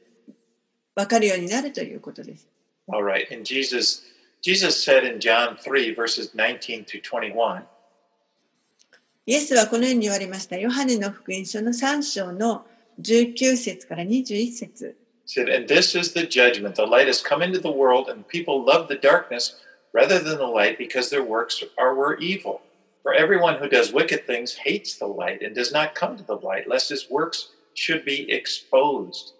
[0.96, 2.48] 分かるようになるということです。
[2.88, 3.32] All right.
[3.34, 4.02] And Jesus,
[4.41, 7.65] Jesus said in John 3, verses 19 to 21,
[9.27, 10.57] イエスはこのように言われました。
[10.57, 12.64] ヨハネの福音書の3章の
[13.01, 14.96] 19節から21節。
[15.27, 16.77] said, And this is the judgment.
[16.77, 19.57] The light has come into the world, and people love the darkness
[19.92, 22.62] rather than the light because their works are were evil.
[23.03, 26.37] For everyone who does wicked things hates the light and does not come to the
[26.37, 29.35] light, lest his works should be exposed.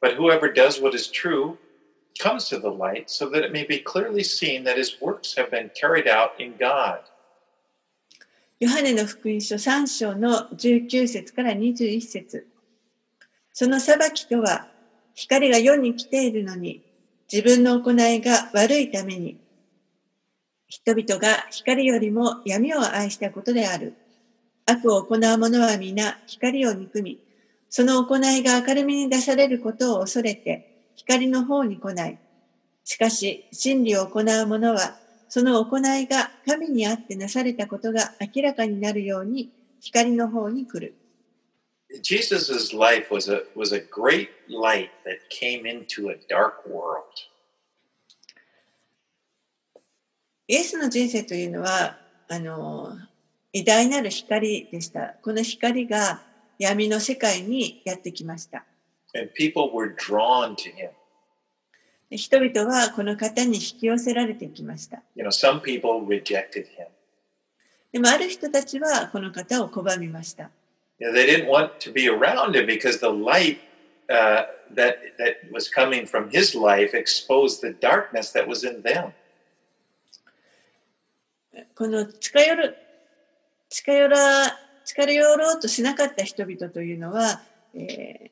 [0.00, 1.58] But whoever does what is true
[2.18, 5.50] comes to the light, so that it may be clearly seen that his works have
[5.50, 7.00] been carried out in God.
[8.59, 12.47] ヨハネの福音書3章の19節から21節
[13.53, 14.67] その裁きとは、
[15.13, 16.81] 光が世に来ているのに、
[17.31, 19.37] 自分の行いが悪いために、
[20.67, 23.97] 人々が光よりも闇を愛したことである。
[24.65, 27.19] 悪を行う者は皆光を憎み、
[27.69, 30.63] その行いが明るみに出されることを恐れて、
[30.95, 32.19] 光の方に来ない。
[32.83, 34.97] しかし、真理を行う者は、
[35.29, 40.95] その行いが神にあってなされたことが明らかになるように、光の方に来る。
[42.01, 47.03] Jesus' life was a, was a great light that came into a dark world.
[50.47, 52.97] イエスの人生というのは、あの、
[53.53, 55.15] 偉大なる光でした。
[55.21, 56.23] この光が
[56.57, 58.65] 闇の世界にやってきました。
[59.15, 60.89] And people were drawn to him.
[62.11, 65.01] 人々はこの方に引き寄せられてきました。
[65.15, 66.05] You know, some people
[67.91, 70.49] でもある人たちはこの方を拒みました。
[81.75, 82.75] この近寄る
[83.69, 87.41] 近寄ら近寄ろうとしなかった人々というのは、
[87.75, 88.29] えー、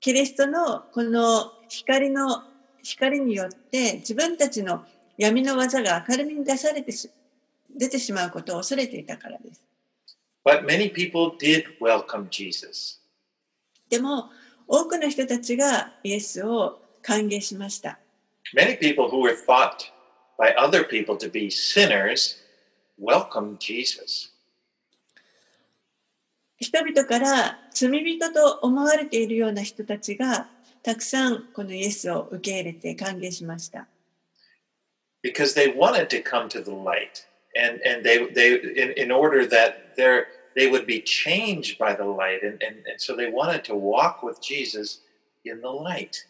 [0.00, 2.44] キリストのこの光の
[2.88, 4.84] 光によって自分たちの
[5.16, 7.10] 闇の技が明るみに出されてし、
[7.76, 9.62] 出てしまうことを恐れていたからです。
[10.44, 13.00] But many people did welcome Jesus.
[13.90, 14.30] でも、
[14.66, 17.98] 多くの人たちがイエスを歓迎しました。
[18.54, 19.90] Many people who were thought
[20.38, 22.38] by other people to be sinners
[22.98, 24.32] welcomed Jesus.
[26.58, 30.48] 人々から罪人と思われているような人たちが
[30.88, 33.86] たくさんこのイエスを受け入れて歓迎しました。
[35.22, 39.94] Because they wanted to come to the light and, and they, they in, in order that
[39.98, 40.22] they
[40.56, 44.22] they would be changed by the light and, and, and so they wanted to walk
[44.22, 45.02] with Jesus
[45.44, 46.26] in the light.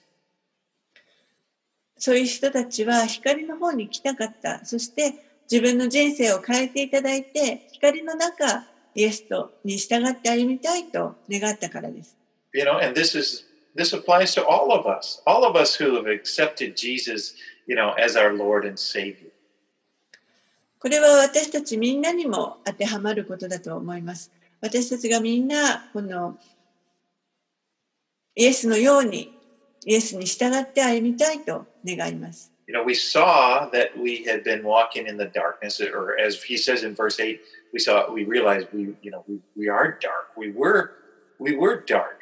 [1.97, 4.65] そういう人たちは光の方に来たかった。
[4.65, 5.15] そして
[5.49, 8.67] 自分の人生を変えていただいて、光の中、
[8.97, 12.17] イエスとに従って歩みたいと願ったからです。
[12.55, 16.08] You know, and this is this applies to all of us, all of us who have
[16.08, 17.34] accepted Jesus,
[17.68, 19.32] you know, as our Lord and Savior.
[20.80, 24.32] これは私たちみんなにも当てはまることだと思います。
[24.60, 26.38] 私たちがみんな、この
[28.36, 29.32] イエスのように、
[29.86, 32.54] イエスに従って歩みたいと願います。
[32.68, 36.84] you know, we saw that we had been walking in the darkness, or as he says
[36.84, 37.40] in verse 8,
[37.74, 40.30] we saw, we realized we, you know, we, we are dark.
[40.38, 40.94] We were,
[41.40, 42.22] we were dark.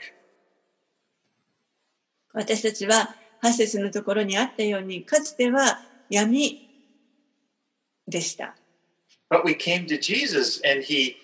[2.36, 5.80] 私たちは8節のところにあったように、かつては
[6.10, 6.68] 闇
[8.06, 8.54] でした。
[9.30, 11.14] But we came to Jesus and he,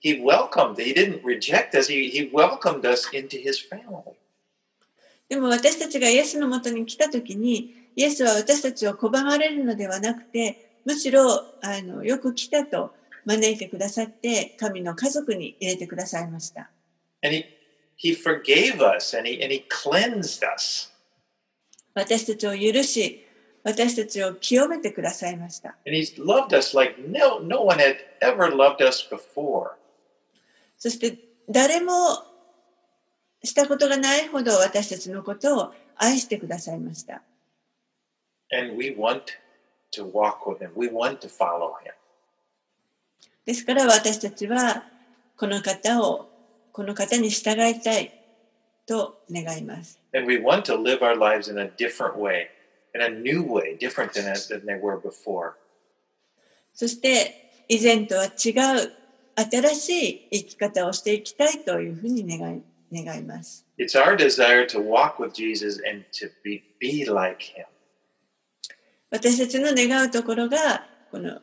[0.00, 4.14] he welcomed, he didn't reject us, he, he welcomed us into his family.
[5.30, 12.92] でも私たちがイエスのもとに来たときに、イエスは私たちを拒まれるのではなくて、むしろあのよく来たと
[13.24, 16.70] 招いてくださって、神の家族に入れてくださいました。
[21.94, 23.26] 私たちを許し、
[23.64, 25.76] 私たちを清めてくださいました。
[30.78, 31.18] そして
[31.50, 32.22] 誰も
[33.42, 37.22] したことがないほど私たちのことを愛してくださいました。
[38.52, 39.22] And we want
[39.92, 40.70] to walk with him.
[40.76, 41.92] We want to follow him.
[43.44, 44.84] ですから私たちは
[45.36, 46.27] この方を、
[46.78, 48.12] この方に従いたい
[48.86, 49.98] と願います。
[50.14, 52.50] And we want to live our lives in a different way,
[52.94, 55.54] in a new way, different than, than they were before.
[56.72, 58.92] そして以前とは違う
[59.34, 62.62] 新しい生き方をしていきたいというふうに願い
[62.92, 63.66] 願います。
[63.76, 67.64] It's our desire to walk with Jesus and to be, be like him.
[69.10, 71.40] 私たちの願うところがこの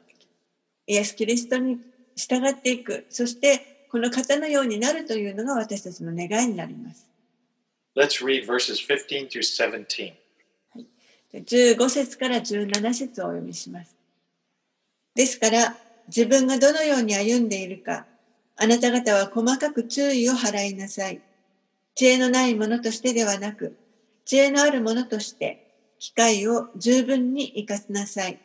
[0.87, 1.77] イエス・キリストに
[2.15, 7.09] 従っていくそしてこの方のようになるというのが私たちの願いになります。
[7.95, 10.11] Let's read verses 15 through 17.
[11.33, 13.95] 15節から17節をお読みします。
[15.15, 15.77] ですから、
[16.07, 18.05] 自分がどのように歩んでいるか、
[18.57, 21.21] あなた方は細かく注意を払いなさい。
[21.95, 23.77] 知恵のないものとしてではなく、
[24.25, 25.61] 知恵のあるものとして、
[25.99, 28.41] 機会を十分に活かしなさい。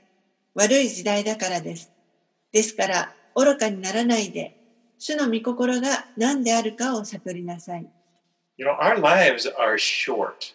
[0.55, 1.91] 悪い時代だからです。
[2.53, 4.60] ですから、愚かにならないで、
[5.01, 7.87] 主の御心が何であるかを悟りなさい。
[8.59, 10.55] You know, our lives are short.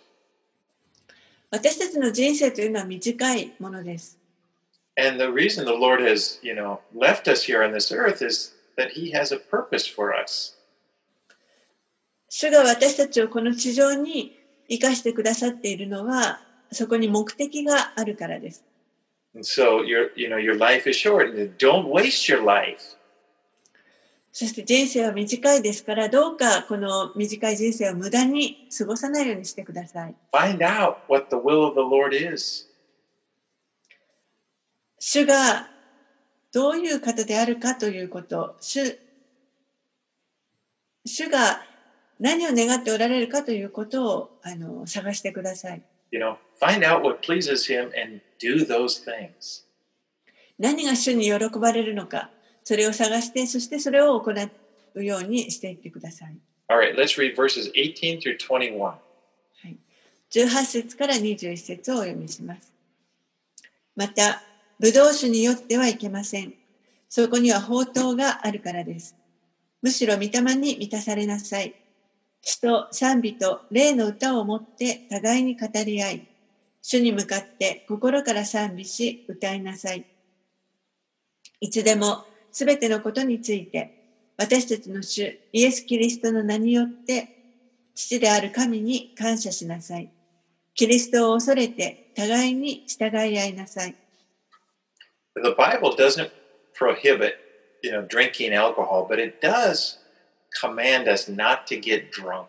[1.50, 4.20] 私たちの人生というのは短いものです。
[4.98, 8.92] And the reason the Lord has, you know, left us here on this earth is that
[8.92, 10.56] he has a purpose for us.
[12.30, 14.38] 主が私たちをこの地上に
[14.70, 16.40] 生かしてくださっているのは、
[16.72, 18.64] そこに目的があるからです。
[19.34, 22.96] And so your, you know, your life is short don't waste your life.
[24.38, 30.16] そして人生は短いですから、どうかこの短い人生を無駄に過ごさないようにしてください。
[30.34, 32.68] Find out what the will of the Lord is.
[35.00, 35.70] 主が
[36.52, 39.00] どういう方であるかということ、主
[41.06, 41.62] 主が
[42.20, 45.82] 何を願っておられるかということをあの探してください。
[46.12, 49.64] You know, find out what pleases him and do those things.
[50.60, 52.32] 何が主に喜ばれるのか、
[52.66, 54.32] それを探して、そしてそれを行
[54.96, 56.36] うようにしていってください。
[56.68, 58.80] All right, let's read verses 18 through 21.
[58.82, 58.98] は
[59.64, 59.78] い、
[60.32, 62.74] 18節から21節をお読みします。
[63.96, 64.42] また、
[64.80, 66.56] ブドウ酒によってはいけません。
[67.08, 69.16] そこには宝刀があるからです。
[69.84, 71.76] むしろ御霊に満たされなさい。
[72.42, 76.28] 詩と賛美と霊の歌をもって互いに語り合い、
[76.82, 80.08] 主に向かって心から賛美し歌いなさい。
[81.62, 82.26] いつでも
[82.56, 83.92] すべてのことについて、
[84.38, 87.34] 私たちの主イエス・キリストの名によって
[87.94, 90.10] 父である神に感謝しなさい。
[90.74, 93.98] キリストを恐れて互いに従い合いなさい。
[95.36, 96.32] The Bible doesn't
[96.74, 97.34] prohibit,
[97.82, 99.98] you know, drinking alcohol, but it does
[100.58, 102.48] command us not to get drunk.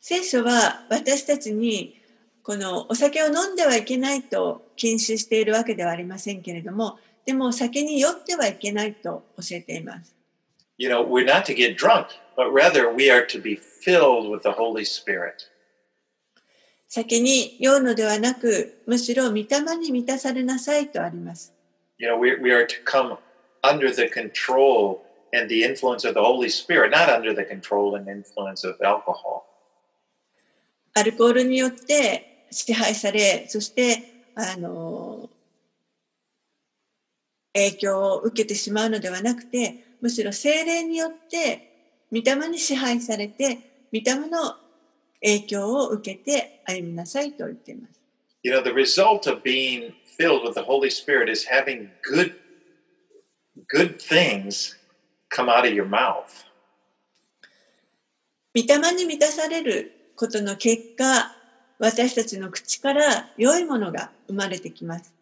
[0.00, 1.96] 聖書は私たちに
[2.44, 10.14] このお酒を飲んではいけないと禁止しているわけではありませんけれども、でも酒に酔ってはいけないと教えています。
[10.78, 12.06] You know, we're not to get drunk,
[12.36, 15.50] but rather we are to be filled with the Holy Spirit.
[16.88, 21.52] 酒に酔うのではなく、むしろ御霊に満たされなさいとあります。
[21.98, 23.16] You know, we, we are to come
[23.62, 25.00] under the control
[25.32, 29.42] and the influence of the Holy Spirit, not under the control and influence of alcohol.
[30.94, 35.05] アルコールによって支配され、そして、あの、
[37.56, 41.72] 影響を受けてしまうのではなくて、むしろ精霊によって、
[42.12, 43.58] 御霊に支配されて、
[43.92, 44.56] 御霊の
[45.22, 48.00] 影響を受けて歩みなさいと言っています。
[48.42, 52.34] You know, the result of being filled with the Holy Spirit is having good
[53.68, 54.76] good things
[55.34, 56.44] come out of your mouth.
[58.54, 61.34] 御霊に満たされることの結果、
[61.78, 65.12] 私たちの口から良いものが生まれてきます。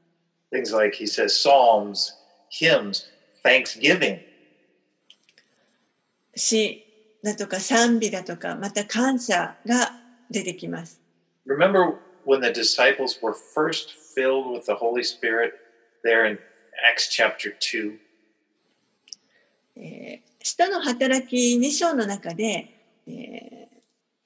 [0.53, 2.13] Things like he says psalms,
[2.61, 3.07] hymns,
[3.45, 4.21] thanksgiving.
[6.37, 6.85] 詩
[7.23, 9.93] だとか賛美だとか、また感謝が
[10.31, 11.01] 出てきます。
[11.47, 15.53] Remember when the disciples were first filled with the Holy Spirit
[16.05, 16.39] there in
[16.93, 17.99] Acts chapter 2?
[19.77, 22.69] えー使徒の働き2章の中で、
[23.07, 23.55] えー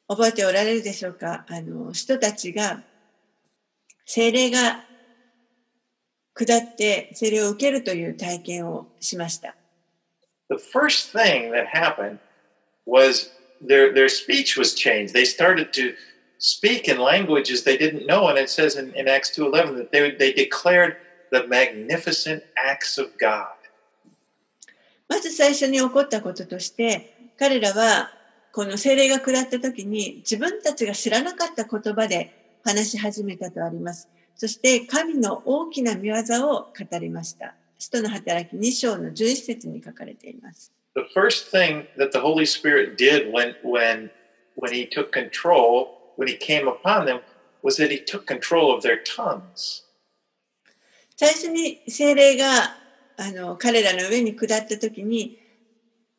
[0.08, 2.82] 覚えておられるでしょうかあの人たちが
[4.06, 4.82] 精霊が
[6.38, 9.56] 下って精霊を受けるという体験をしました。
[10.48, 12.18] The first thing that happened
[12.86, 13.30] was
[13.60, 15.12] their, their speech was changed.
[15.12, 15.94] They started to
[16.38, 18.28] speak in languages they didn't know.
[18.28, 20.96] And it says in, in Acts 2.11 that they, they declared
[21.32, 23.48] the magnificent acts of God.
[25.08, 28.10] まず最初に起こったこととして、彼らは
[28.52, 34.08] この精霊が下った時に自分たちが知らなかった言葉で話し始めたとあります。
[34.38, 36.14] そして神の大きな見業
[36.48, 37.56] を語りました。
[37.76, 40.72] 使徒の働き2章の11節に書かれています。
[40.94, 44.10] The first thing that the Holy Spirit did when when
[44.56, 47.20] when he took control, when he came upon them,
[47.62, 49.84] was that he took control of their tongues.
[51.16, 52.76] 最初に精霊が
[53.16, 55.36] あの彼らの上に下った時に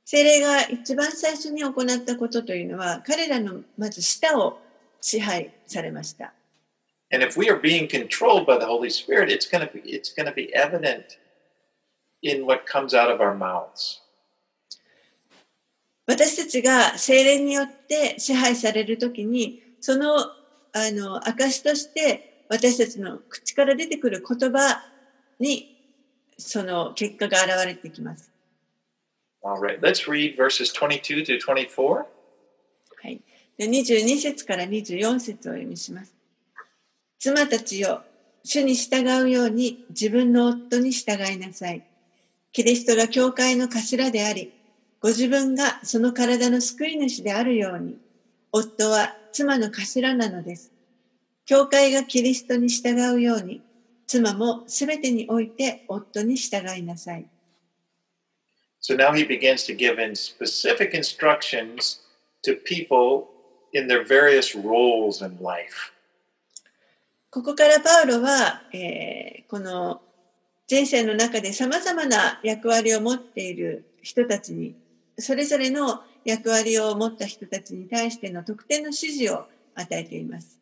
[0.04, 4.60] 精霊が一番最初に行ったことというのは彼らのまず舌を
[5.00, 6.34] 支配されました。
[7.12, 10.28] And if we are being controlled by the Holy Spirit, it's going to be it's going
[10.28, 11.18] to be evident
[12.22, 14.01] in what comes out of our mouths.
[16.05, 20.32] 私たちが精霊によって支配されるときに、その、あ
[20.91, 24.82] の、証として、私たちの口から出てくる言葉
[25.39, 25.78] に、
[26.39, 28.32] その結果が現れてきます。
[29.43, 31.78] All right, let's read verses 22 to 24.
[31.78, 32.05] は
[33.07, 33.22] い。
[33.57, 36.19] で22節から24節をお読みします。
[37.20, 38.06] 妻たちよ、
[38.46, 41.84] 主に従うように自分の夫に従いなさい。
[42.54, 44.54] キリストが教会の頭であり、
[45.02, 47.98] ご自分がその体の救い主であるように、
[48.54, 50.72] 夫は妻の頭なのです。
[51.46, 53.64] 教会がキリストに従うように、
[54.08, 57.26] 妻もすべてにおいて夫に従いなさい。
[58.82, 62.00] So now he begins to give in specific instructions
[62.46, 63.28] to people
[63.74, 65.92] in their various roles in life.
[67.32, 70.02] ここからパウロは、えーこの
[70.68, 74.76] 人生の中で様々な役割を持っている人たちに、
[75.18, 80.60] それぞれの役割を持った人たちに対しての特定の指示を与えています。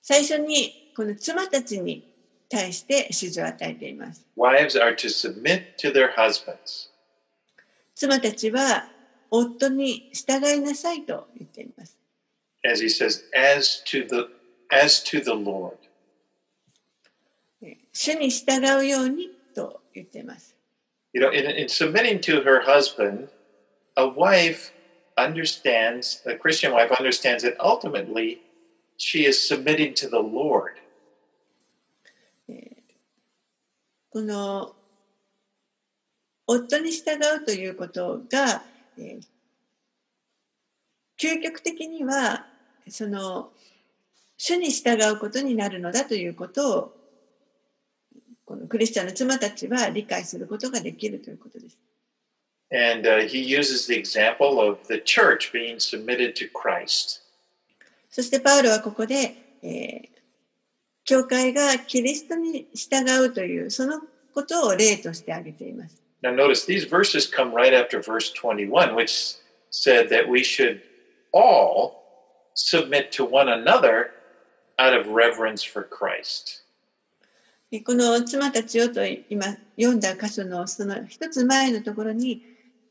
[0.00, 2.06] 最初にこの妻たちに
[2.48, 4.26] 対して指示を与えています。
[4.38, 6.88] Wives are to submit to their husbands.
[7.94, 8.88] 妻たちは
[9.30, 11.98] 夫に従いなさいと言っています。
[12.63, 14.29] as he says, as to the
[14.71, 15.77] as to the Lord.
[17.61, 20.55] え主に従うようにと言っています。
[21.13, 23.29] You know, in, in submitting to her husband,
[23.95, 24.71] a wife
[25.17, 28.41] understands, a Christian wife understands that ultimately
[28.97, 30.75] she is submitting to the Lord.
[34.11, 34.75] この
[36.47, 38.65] 夫に従うということが、
[38.97, 39.21] えー
[41.19, 42.47] 究極的には
[42.88, 43.50] その
[44.36, 46.92] 主に従うことになるのだということを
[48.44, 51.78] このクリスチャンの妻たちは理解することができるということです。
[52.70, 57.22] And uh, he uses the example of the church being submitted to Christ.
[58.10, 60.14] そしてパウロはここで、えー
[61.04, 64.00] 教会がキリストに従うというその
[64.32, 66.02] ことを例として挙げています。
[66.22, 69.36] Now, notice these verses come right after verse 21, which
[69.70, 70.80] said that we should
[71.32, 72.03] all
[72.53, 74.11] submit to one another
[74.77, 76.63] out of reverence for Christ.
[77.71, 79.45] えこの妻たちよと今
[79.77, 82.41] 読んだ箇所のその一つ前のところに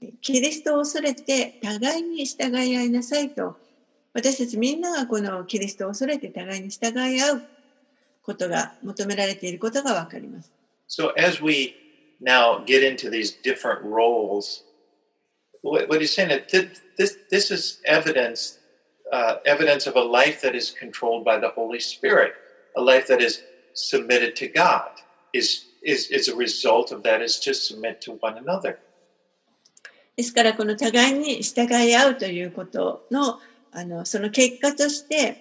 [0.00, 3.56] えキリストを恐れて互いに従い合いなさいと
[4.14, 7.42] 私たちみんながこのキリストを恐れて互いに従い合う
[8.22, 10.52] ことが求められていることがわかります。
[10.88, 11.74] So, as we
[12.20, 14.64] now get into these different roles,
[15.62, 18.58] what, what he's saying that thi- this this is evidence
[19.13, 22.33] uh, evidence of a life that is controlled by the Holy Spirit,
[22.75, 23.43] a life that is
[23.73, 24.89] submitted to God.
[25.33, 28.79] Is is is a result of that is to submit to one another.
[30.15, 33.39] ですからこの互いに従い合うということの
[33.71, 35.37] あのその結果として、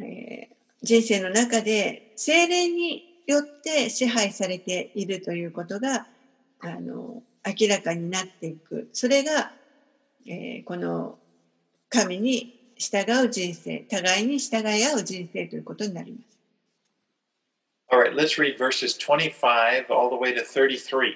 [0.00, 0.52] えー
[0.84, 6.08] 人生の中で精霊によって支配されているということが
[6.58, 9.52] あの明らかになっていくそれが、
[10.26, 11.18] えーこの
[11.88, 16.32] 神に従う人生互いに従い合う人生ということになります。
[17.92, 21.14] All right, let's read verses 25 all the way to 33.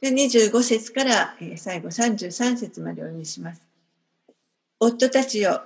[0.00, 3.60] で25節から、えー最後33節までお読みします。
[4.80, 5.62] 夫たちよ、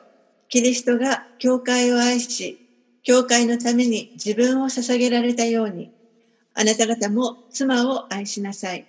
[0.49, 2.59] キリストが教会を愛し、
[3.03, 5.93] 教会のために自分を捧げられたように、
[6.55, 8.87] あなた方も妻を愛しなさい。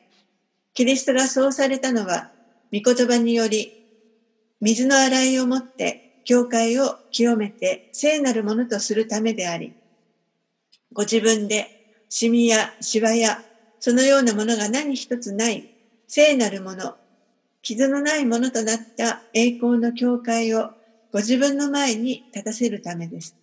[0.74, 2.30] キリストがそうされたのは、
[2.74, 3.77] 御言葉により、
[4.62, 9.76] 水の洗いをもって、教会を清めて聖なるものとするためであり、
[10.91, 11.74] ご自分で
[12.10, 13.45] シミやシワや
[13.80, 15.70] そのようなものが何一つない
[16.08, 16.97] 聖なるもの、
[17.62, 20.74] 傷のないものとなった栄光の教会を
[21.12, 23.38] ご自分の前に立たせるためです。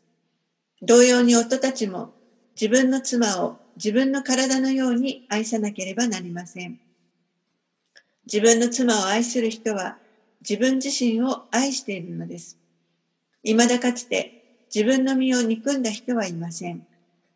[0.83, 2.15] 同様に夫たちも
[2.61, 6.77] 自分の妻を自分の体のように愛さなければなりません。
[8.27, 9.99] 自分の妻を愛する人は
[10.49, 12.59] 自分自身を愛しているのです。
[13.43, 14.35] 未だかつて
[14.75, 16.83] 自分の身を憎んだ人はいません。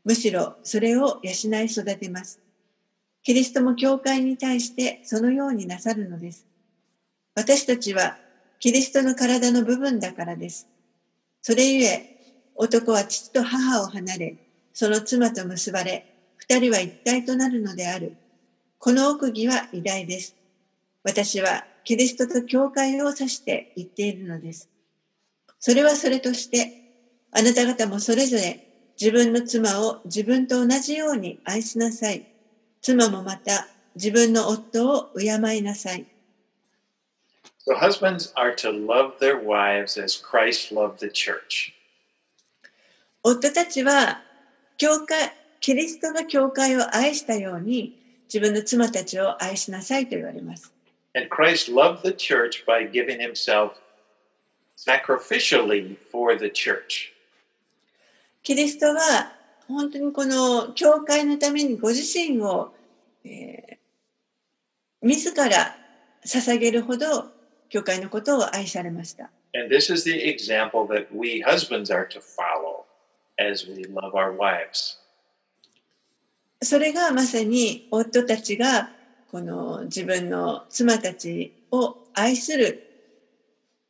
[0.05, 2.41] むしろそれを養い育てます。
[3.23, 6.47] キリストも教会に対してそのようになさるのです。
[7.35, 8.19] 私たちは
[8.59, 10.69] キリストの体の部分だからです。
[11.43, 12.09] それゆえ、
[12.55, 14.37] 男は父と母を離れ、
[14.73, 16.07] その妻と結ばれ、
[16.37, 18.17] 二人は一体となるのである。
[18.79, 20.37] この奥義は偉大です。
[21.05, 24.69] 私はキリストと教会を指して言っているのです。
[25.59, 26.75] それはそれとして、
[27.31, 28.61] あなた方もそれぞれ
[29.01, 32.27] 自分の妻を自分と同じように愛しなさい。
[32.83, 36.07] 妻もまた自分の夫を敬いなさい。
[37.67, 41.73] So husbands are to love their wives as Christ loved the church.
[43.23, 44.21] 夫たちは
[44.77, 47.95] 教会、キリストが教会を愛したように
[48.31, 50.75] 自分の妻たちを愛しなさいと言われます。
[51.15, 53.81] And Christ loved the church by giving himself
[54.77, 57.13] sacrificially for the church.
[58.43, 59.33] キリストは
[59.67, 62.73] 本当にこの教会のためにご自身を、
[63.25, 65.77] えー、自ら
[66.25, 67.27] 捧げるほど
[67.69, 69.31] 教会のことを愛されました。
[69.55, 72.85] And this is the example that we husbands are to follow
[73.39, 74.99] as we love our wives.
[76.63, 78.91] それがまさに夫たちが
[79.31, 82.85] この自分の妻たちを愛する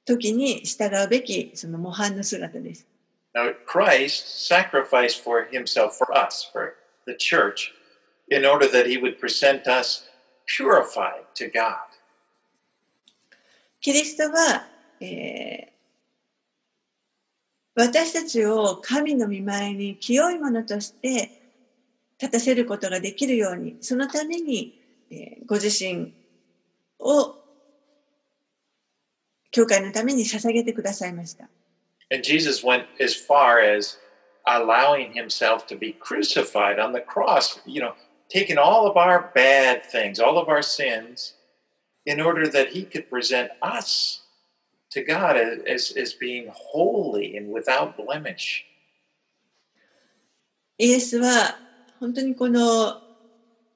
[0.04, 2.86] 時に従うべきその模範の姿です。
[3.34, 6.74] Now, Christ sacrificed for himself for us, for
[7.06, 7.72] the church,
[8.30, 10.08] in order that he would present us
[10.46, 11.76] purified to God.
[13.80, 14.66] キリストは、
[15.00, 15.70] えー、
[17.76, 21.40] 私たちを神の御前に清いものとして
[22.20, 24.77] 立たせることができるように、そのために、えー、
[25.45, 26.13] ご自身
[26.99, 27.35] を
[29.51, 31.49] 教会のために捧げてくださいました。
[32.11, 33.97] And Jesus went as far as
[34.45, 37.93] allowing himself to be crucified on the cross, you know,
[38.29, 41.35] taking all of our bad things, all of our sins,
[42.05, 44.21] in order that he could present us
[44.91, 48.65] to God as, as being holy and without blemish.
[50.79, 51.55] イエスは
[51.99, 52.99] 本当にこの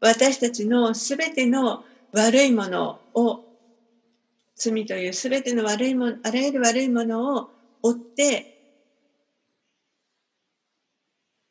[0.03, 1.83] 私たちのすべての
[2.13, 3.43] 悪いものを
[4.57, 7.51] 罪というすべての悪いものあらゆる悪いものを
[7.83, 8.49] 追って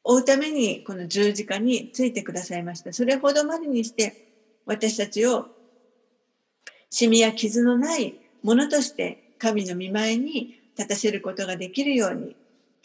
[0.03, 2.93] 追うためにこの十字架についてくださいました。
[2.93, 4.15] それほどまでにして
[4.65, 5.49] 私たちを
[6.91, 12.37] シミや傷のないものとして神の御前に立たせることができるように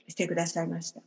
[0.09, 1.03] してくださいました。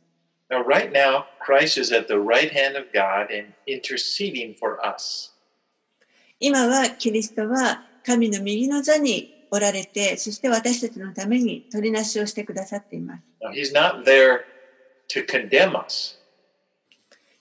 [6.40, 13.22] 今はキリストは神の右の座におられて、そして私たちのために取りなしてくださっています。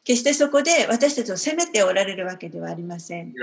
[0.03, 3.34] 決してそこで私たちを責めておられるわけではありません。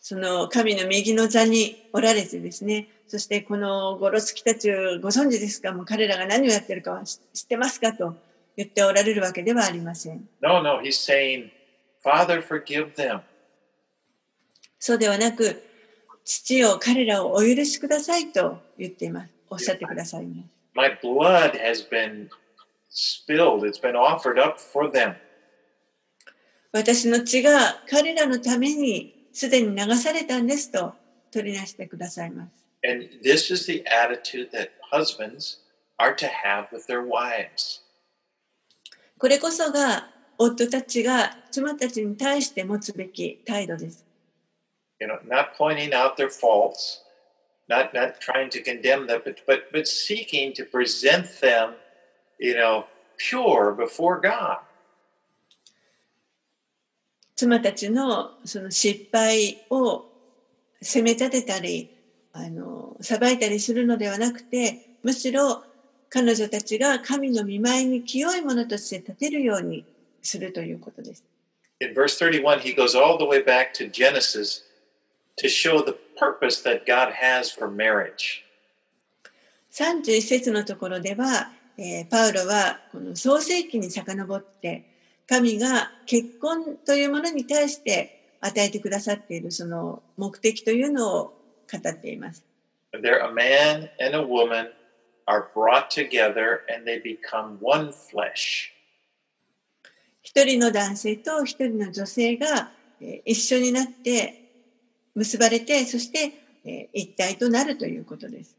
[0.00, 5.72] その神の右の座におられてですね、そしてこのゴロツキたちをご存知ですか？
[5.72, 7.92] もう彼らが何をやってるかは知ってますか？
[7.92, 8.14] と
[8.56, 10.28] 言っておられるわけではありません。
[10.40, 11.50] No, no, he's saying,
[12.04, 13.22] Father, forgive them.
[14.78, 15.60] そうではなく、
[16.24, 19.30] 父を彼らをお許しくださいと言っています。
[19.50, 20.48] おっしゃってくださいます。
[20.74, 22.28] My blood has been
[22.92, 25.16] spilled, it's been offered up for them.
[26.70, 30.94] 私の血が彼らのためにすでに流されたんですと
[31.32, 32.59] 取り出してくださいます。
[32.83, 35.57] And this is the attitude that husbands
[35.99, 37.81] are to have with their wives.
[39.17, 44.05] これこそが夫たちが妻たちに対して持つべき態度です。
[44.99, 47.01] You know, not pointing out their faults,
[47.69, 51.75] not not trying to condemn them, but but but seeking to present them,
[52.39, 52.85] you know,
[53.17, 54.59] pure before God.
[57.35, 60.05] 妻たちのその失敗を
[60.81, 61.89] 責め立てたり、
[62.32, 65.62] あの裁いたりするのではなくて、むしろ
[66.08, 69.84] 彼女たちが神の御前に清いものとして立てるように
[70.22, 71.24] するということです。
[71.80, 74.62] In verse 31, he goes all the way back to Genesis
[75.36, 78.44] to show the purpose that God has for marriage.
[79.72, 84.84] 31節のところでは、えー、パウロはこの創世記に遡って
[85.28, 91.39] 神が結婚というものに対して与えてくださっているその目的というのを
[91.71, 92.43] 語っています。
[92.93, 94.69] They're a man and a woman
[95.27, 98.71] are brought together and they become one flesh.
[100.21, 104.39] 一人の男性と一人の女性がえー一緒になって
[105.13, 106.33] 結ばれて、そして
[106.63, 108.55] えー一体となるということです。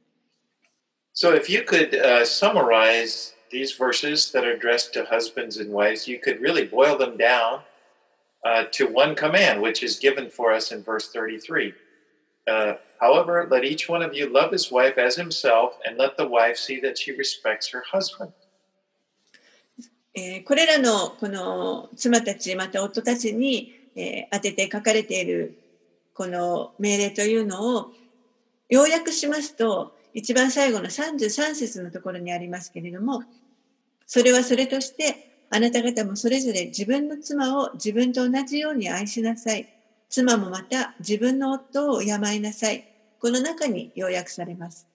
[1.15, 6.07] So, if you could uh, summarize these verses that are addressed to husbands and wives,
[6.07, 7.63] you could really boil them down
[8.45, 11.73] uh, to one command, which is given for us in verse 33.
[12.47, 16.28] Uh, However, let each one of you love his wife as himself, and let the
[16.28, 18.32] wife see that she respects her husband.
[20.46, 25.58] これらのこの妻たちまた夫たちに、え当てて書かれている
[26.14, 27.92] この命令というのを
[28.70, 33.24] 要約しますと一番最後の33節のところにありますけれども
[34.06, 39.68] それはそれとしてあなた方もそれぞれ自分の妻を自分と同じように愛しなさい
[40.10, 42.86] 妻もまた自分の夫を敬いなさい
[43.22, 44.88] この中に要約されます。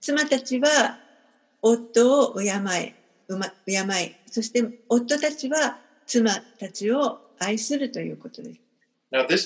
[0.00, 0.98] 妻たちは
[1.62, 2.50] 夫を敬い,
[3.66, 8.60] 敬い、そして夫たちは妻たちを愛するということです。
[9.12, 9.36] love their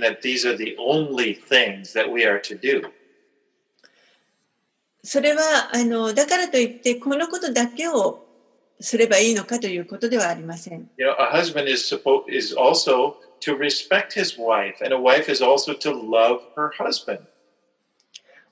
[0.00, 2.90] that these are the only things that we are to do.
[5.04, 8.26] それはあのだからといって、このことだけを
[8.80, 10.90] すればいいのかということではありません。
[10.96, 15.42] You know, a husband is supposed is also to respect his wife, and a wife is
[15.42, 17.20] also to love her husband.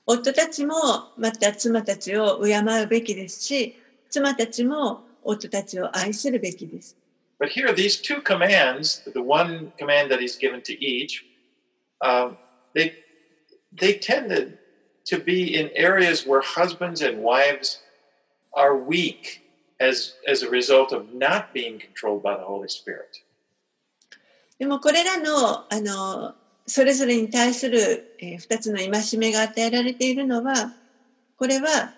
[0.05, 0.73] 夫たちも
[1.17, 3.75] また妻たちを敬うべきですし、
[4.09, 6.95] 妻たちも夫たちを愛するべきです。
[7.39, 11.23] But here, these two commands, the one command that he's given to each,
[12.01, 12.37] um,
[12.75, 12.93] they
[13.73, 14.51] they tend to,
[15.05, 17.79] to be in areas where husbands and wives
[18.53, 19.41] are weak
[19.79, 23.23] as as a result of not being controlled by the Holy Spirit.
[24.57, 26.35] でもこれらのあの
[26.67, 30.73] それぞれに対する、えー2つの戒めが与えられているのは
[31.37, 31.93] これは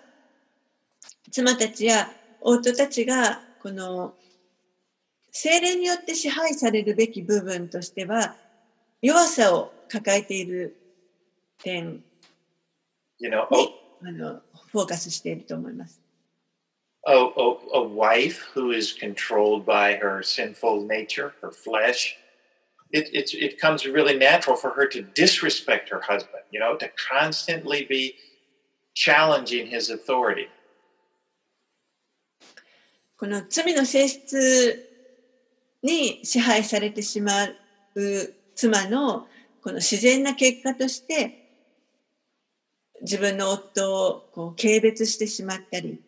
[1.30, 4.14] 妻たちや夫たちがこの
[5.32, 8.36] 精霊によって支配されるべき部分としては
[9.00, 10.76] 弱さを抱えている
[11.62, 12.02] 点
[13.18, 13.28] に
[14.04, 16.01] あのフォーカスしていると思います。
[17.05, 22.17] a, a, a wife who is controlled by her sinful nature, her flesh,
[22.91, 26.89] it, it, it comes really natural for her to disrespect her husband, you know, to
[27.09, 28.15] constantly be
[28.93, 30.47] challenging his authority.
[33.19, 34.85] この罪の性質
[35.81, 37.45] に支配されてしま
[37.95, 39.25] う妻の
[39.59, 41.35] この自然な結果として
[43.01, 45.99] 自分の夫をこう軽蔑してしまったり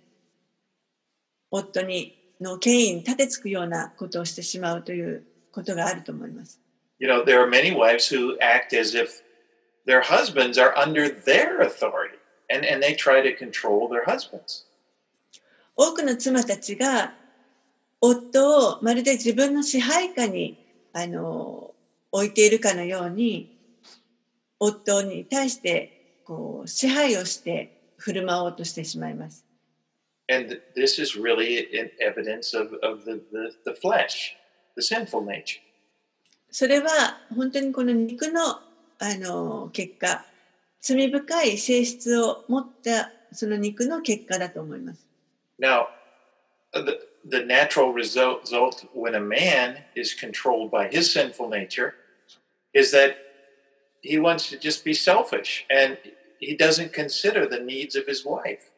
[1.57, 6.61] 夫にの権威に立てつくようなことをしてしまうということがあると思います。
[6.99, 9.23] You know, there are many wives who act as if
[9.87, 12.19] their husbands are under their authority
[12.51, 14.67] and, and they try to control their husbands.
[15.77, 17.15] 多くの妻たちが
[18.01, 20.59] 夫をまるで自分の支配下に
[20.93, 21.73] あの
[22.11, 23.57] 置いているかのように
[24.59, 29.45] 夫に対してこう支配をして振る舞おうとしてしまいます。
[30.30, 34.36] And this is really an evidence of, of the, the, the flesh,
[34.76, 35.62] the sinful nature.
[36.52, 36.90] それは
[37.36, 38.60] 本当にこの肉の
[39.02, 40.26] あの結果
[40.82, 45.06] 罪深い性質を持ったその肉の結果だと思います。
[45.60, 45.88] Now,
[46.74, 51.94] the, the natural result, result when a man is controlled by his sinful nature
[52.74, 53.18] is that
[54.02, 55.98] he wants to just be selfish and
[56.40, 58.72] he doesn't consider the needs of his wife.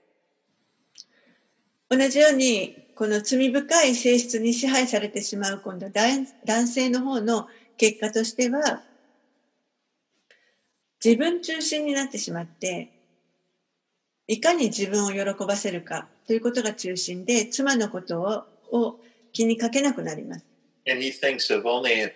[1.89, 8.83] 同じようにこの罪深い性質に支配されてしまう今度男性の方の結果としては
[11.05, 12.91] 自分中心になってしまって
[14.27, 18.99] いかに自分を喜ばせるかということが中心で妻のことをを
[19.33, 20.45] 気にかけなくなります。
[20.89, 22.11] And he thinks of only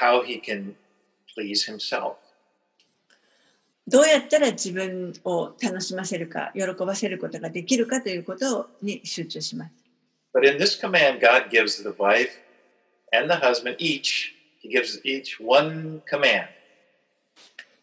[0.00, 0.74] how he can
[1.36, 2.16] please himself.
[3.86, 9.72] どうやったら自分を楽しませるか喜ばせることができるかということに集中します。
[10.34, 12.30] But in this command, God gives the wife
[13.12, 16.46] and the husband each, he gives each one command.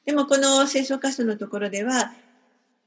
[0.05, 2.13] でもこの聖書箇所のところでは、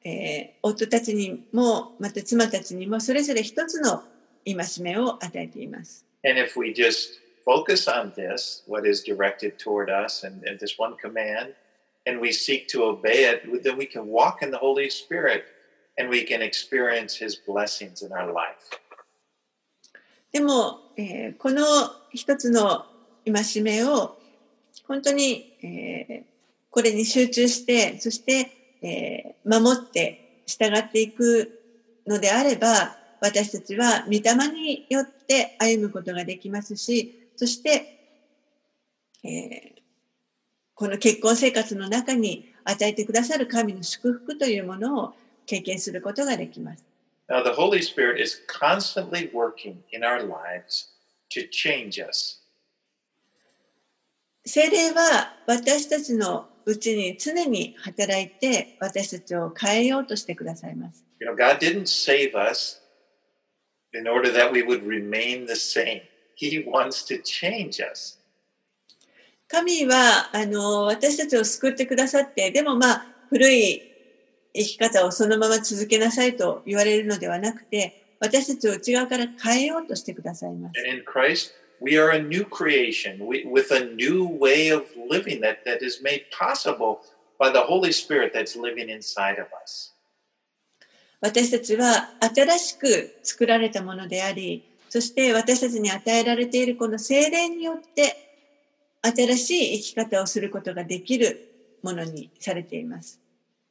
[0.04, 4.02] えー夫たちにもまた妻たちにもそれぞれ一つの
[4.44, 6.04] 戒めを与えています。
[6.24, 10.96] And if we just focus on this, what is directed toward us, and, and this one
[10.96, 11.54] command,
[12.06, 15.44] and we seek to obey it, then we can walk in the Holy Spirit
[15.98, 18.70] and we can experience His blessings in our life.
[20.32, 21.64] でも、えーこの
[22.10, 22.86] 一つの
[23.24, 24.16] 戒めを
[24.86, 26.24] 本当に、えー
[26.70, 28.50] これに集中して、そして、
[28.82, 31.52] えー守って従っていく
[32.06, 37.92] のであれば、私たちは御霊によって歩むことができますし、そして、
[39.24, 39.81] えー
[40.82, 45.14] この結婚生活の中に与えてくださる神の祝福というものを
[45.46, 46.84] 経験することができます。
[47.28, 50.88] Now, the Holy Spirit is constantly working in our lives
[51.30, 52.40] to change us.
[54.44, 61.04] 聖霊は私たちのうちに常に働いて私たちを変えようとしてくださいます。
[61.20, 62.80] You know, God didn't save us
[63.94, 66.00] in order that we would remain the same.
[66.34, 68.18] He wants to change us.
[69.52, 73.84] 神はあの私たちを救ってくださってでもまあ古い
[74.54, 80.80] 生き方をそのまま続けなさいと言われるのではなくて私たちを内側から変えようとしてくださいます。
[91.20, 98.22] 私たちは新しく作られたものであり、そして私たちに与えられているこの精霊によって
[99.02, 101.48] 新しい生き方をすることができる
[101.82, 103.20] ものにされています。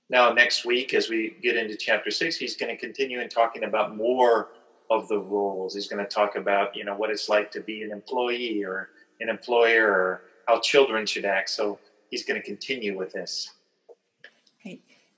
[0.09, 3.63] Now, next week, as we get into chapter six, he's going to continue in talking
[3.63, 4.47] about more
[4.89, 5.73] of the roles.
[5.73, 8.89] He's going to talk about, you know, what it's like to be an employee or
[9.21, 11.49] an employer or how children should act.
[11.49, 11.79] So
[12.09, 13.55] he's going to continue with this.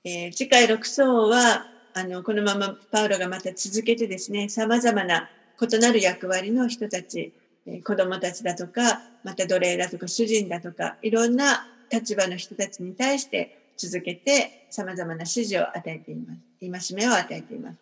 [0.06, 16.34] えー次回6章はあのこのままパウロがまた続けてですねさまざまな異なる役割の人たち、えー子供たちだとかまた奴隷だとか主人だとかいろんな立場の人たちに対して続けてさまざまな指示を与えていま
[16.80, 17.76] す戒めを与えています、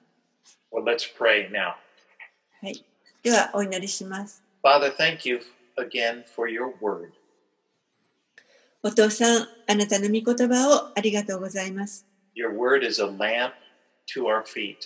[0.72, 1.74] Well, let's pray now.
[2.60, 2.84] はい、
[3.22, 5.40] ではお祈りします Father, thank you
[5.76, 7.10] again for your word.
[8.84, 12.06] お父さんあなたの御言葉をありがとうございます
[12.36, 13.52] Your word is a lamp
[14.14, 14.76] to our feet.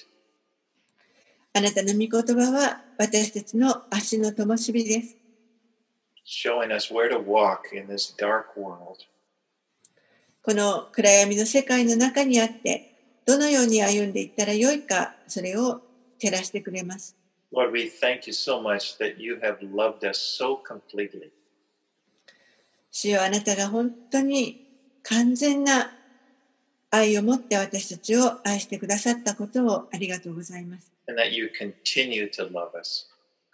[1.53, 5.17] あなたの御言葉は私たちの足の灯火です
[6.27, 8.99] showing us where to walk in this dark world.
[10.43, 12.89] この暗闇の世界の中にあって、
[13.25, 15.83] どのように歩んでいったらよいか、それを
[16.19, 17.17] 照らしてくれます。
[17.53, 21.31] Lord, we thank you so much that you have loved us so completely.
[22.91, 24.61] 主よあなたが本当に
[25.03, 25.97] 完全な
[26.97, 30.93] 愛を持って私たちを愛してくださったことをありがとうございます。
[31.09, 33.07] and that you continue to love us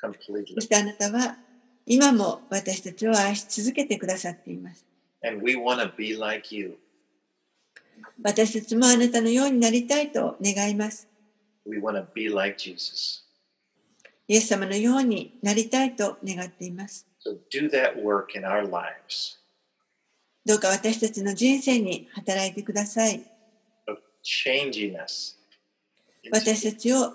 [0.03, 0.55] completely.
[0.55, 1.39] そしてあなたは
[1.87, 4.85] 今も私たちを愛し続けてくださっています。
[5.25, 6.79] And we want to be like you.
[8.23, 11.09] 私たちもあなたのようになりたいと願います。
[11.67, 13.25] We want to be like Jesus.
[14.29, 17.07] イエス様のようになりたいと願っています。
[17.25, 19.39] So do that work in our lives
[20.45, 23.23] どうか私たちの人生に働いてください。
[26.31, 27.15] 私たちを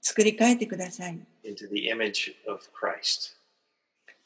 [0.00, 1.18] 作り変えてください。
[1.44, 3.36] Into the image of Christ.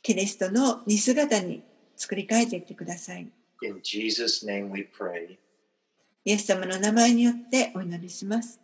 [0.02, 1.62] キリストの似姿に
[1.96, 3.28] 作り変えていってください。
[3.62, 5.38] In Jesus name we pray.
[6.24, 8.60] イエス様の名前によってお祈りします。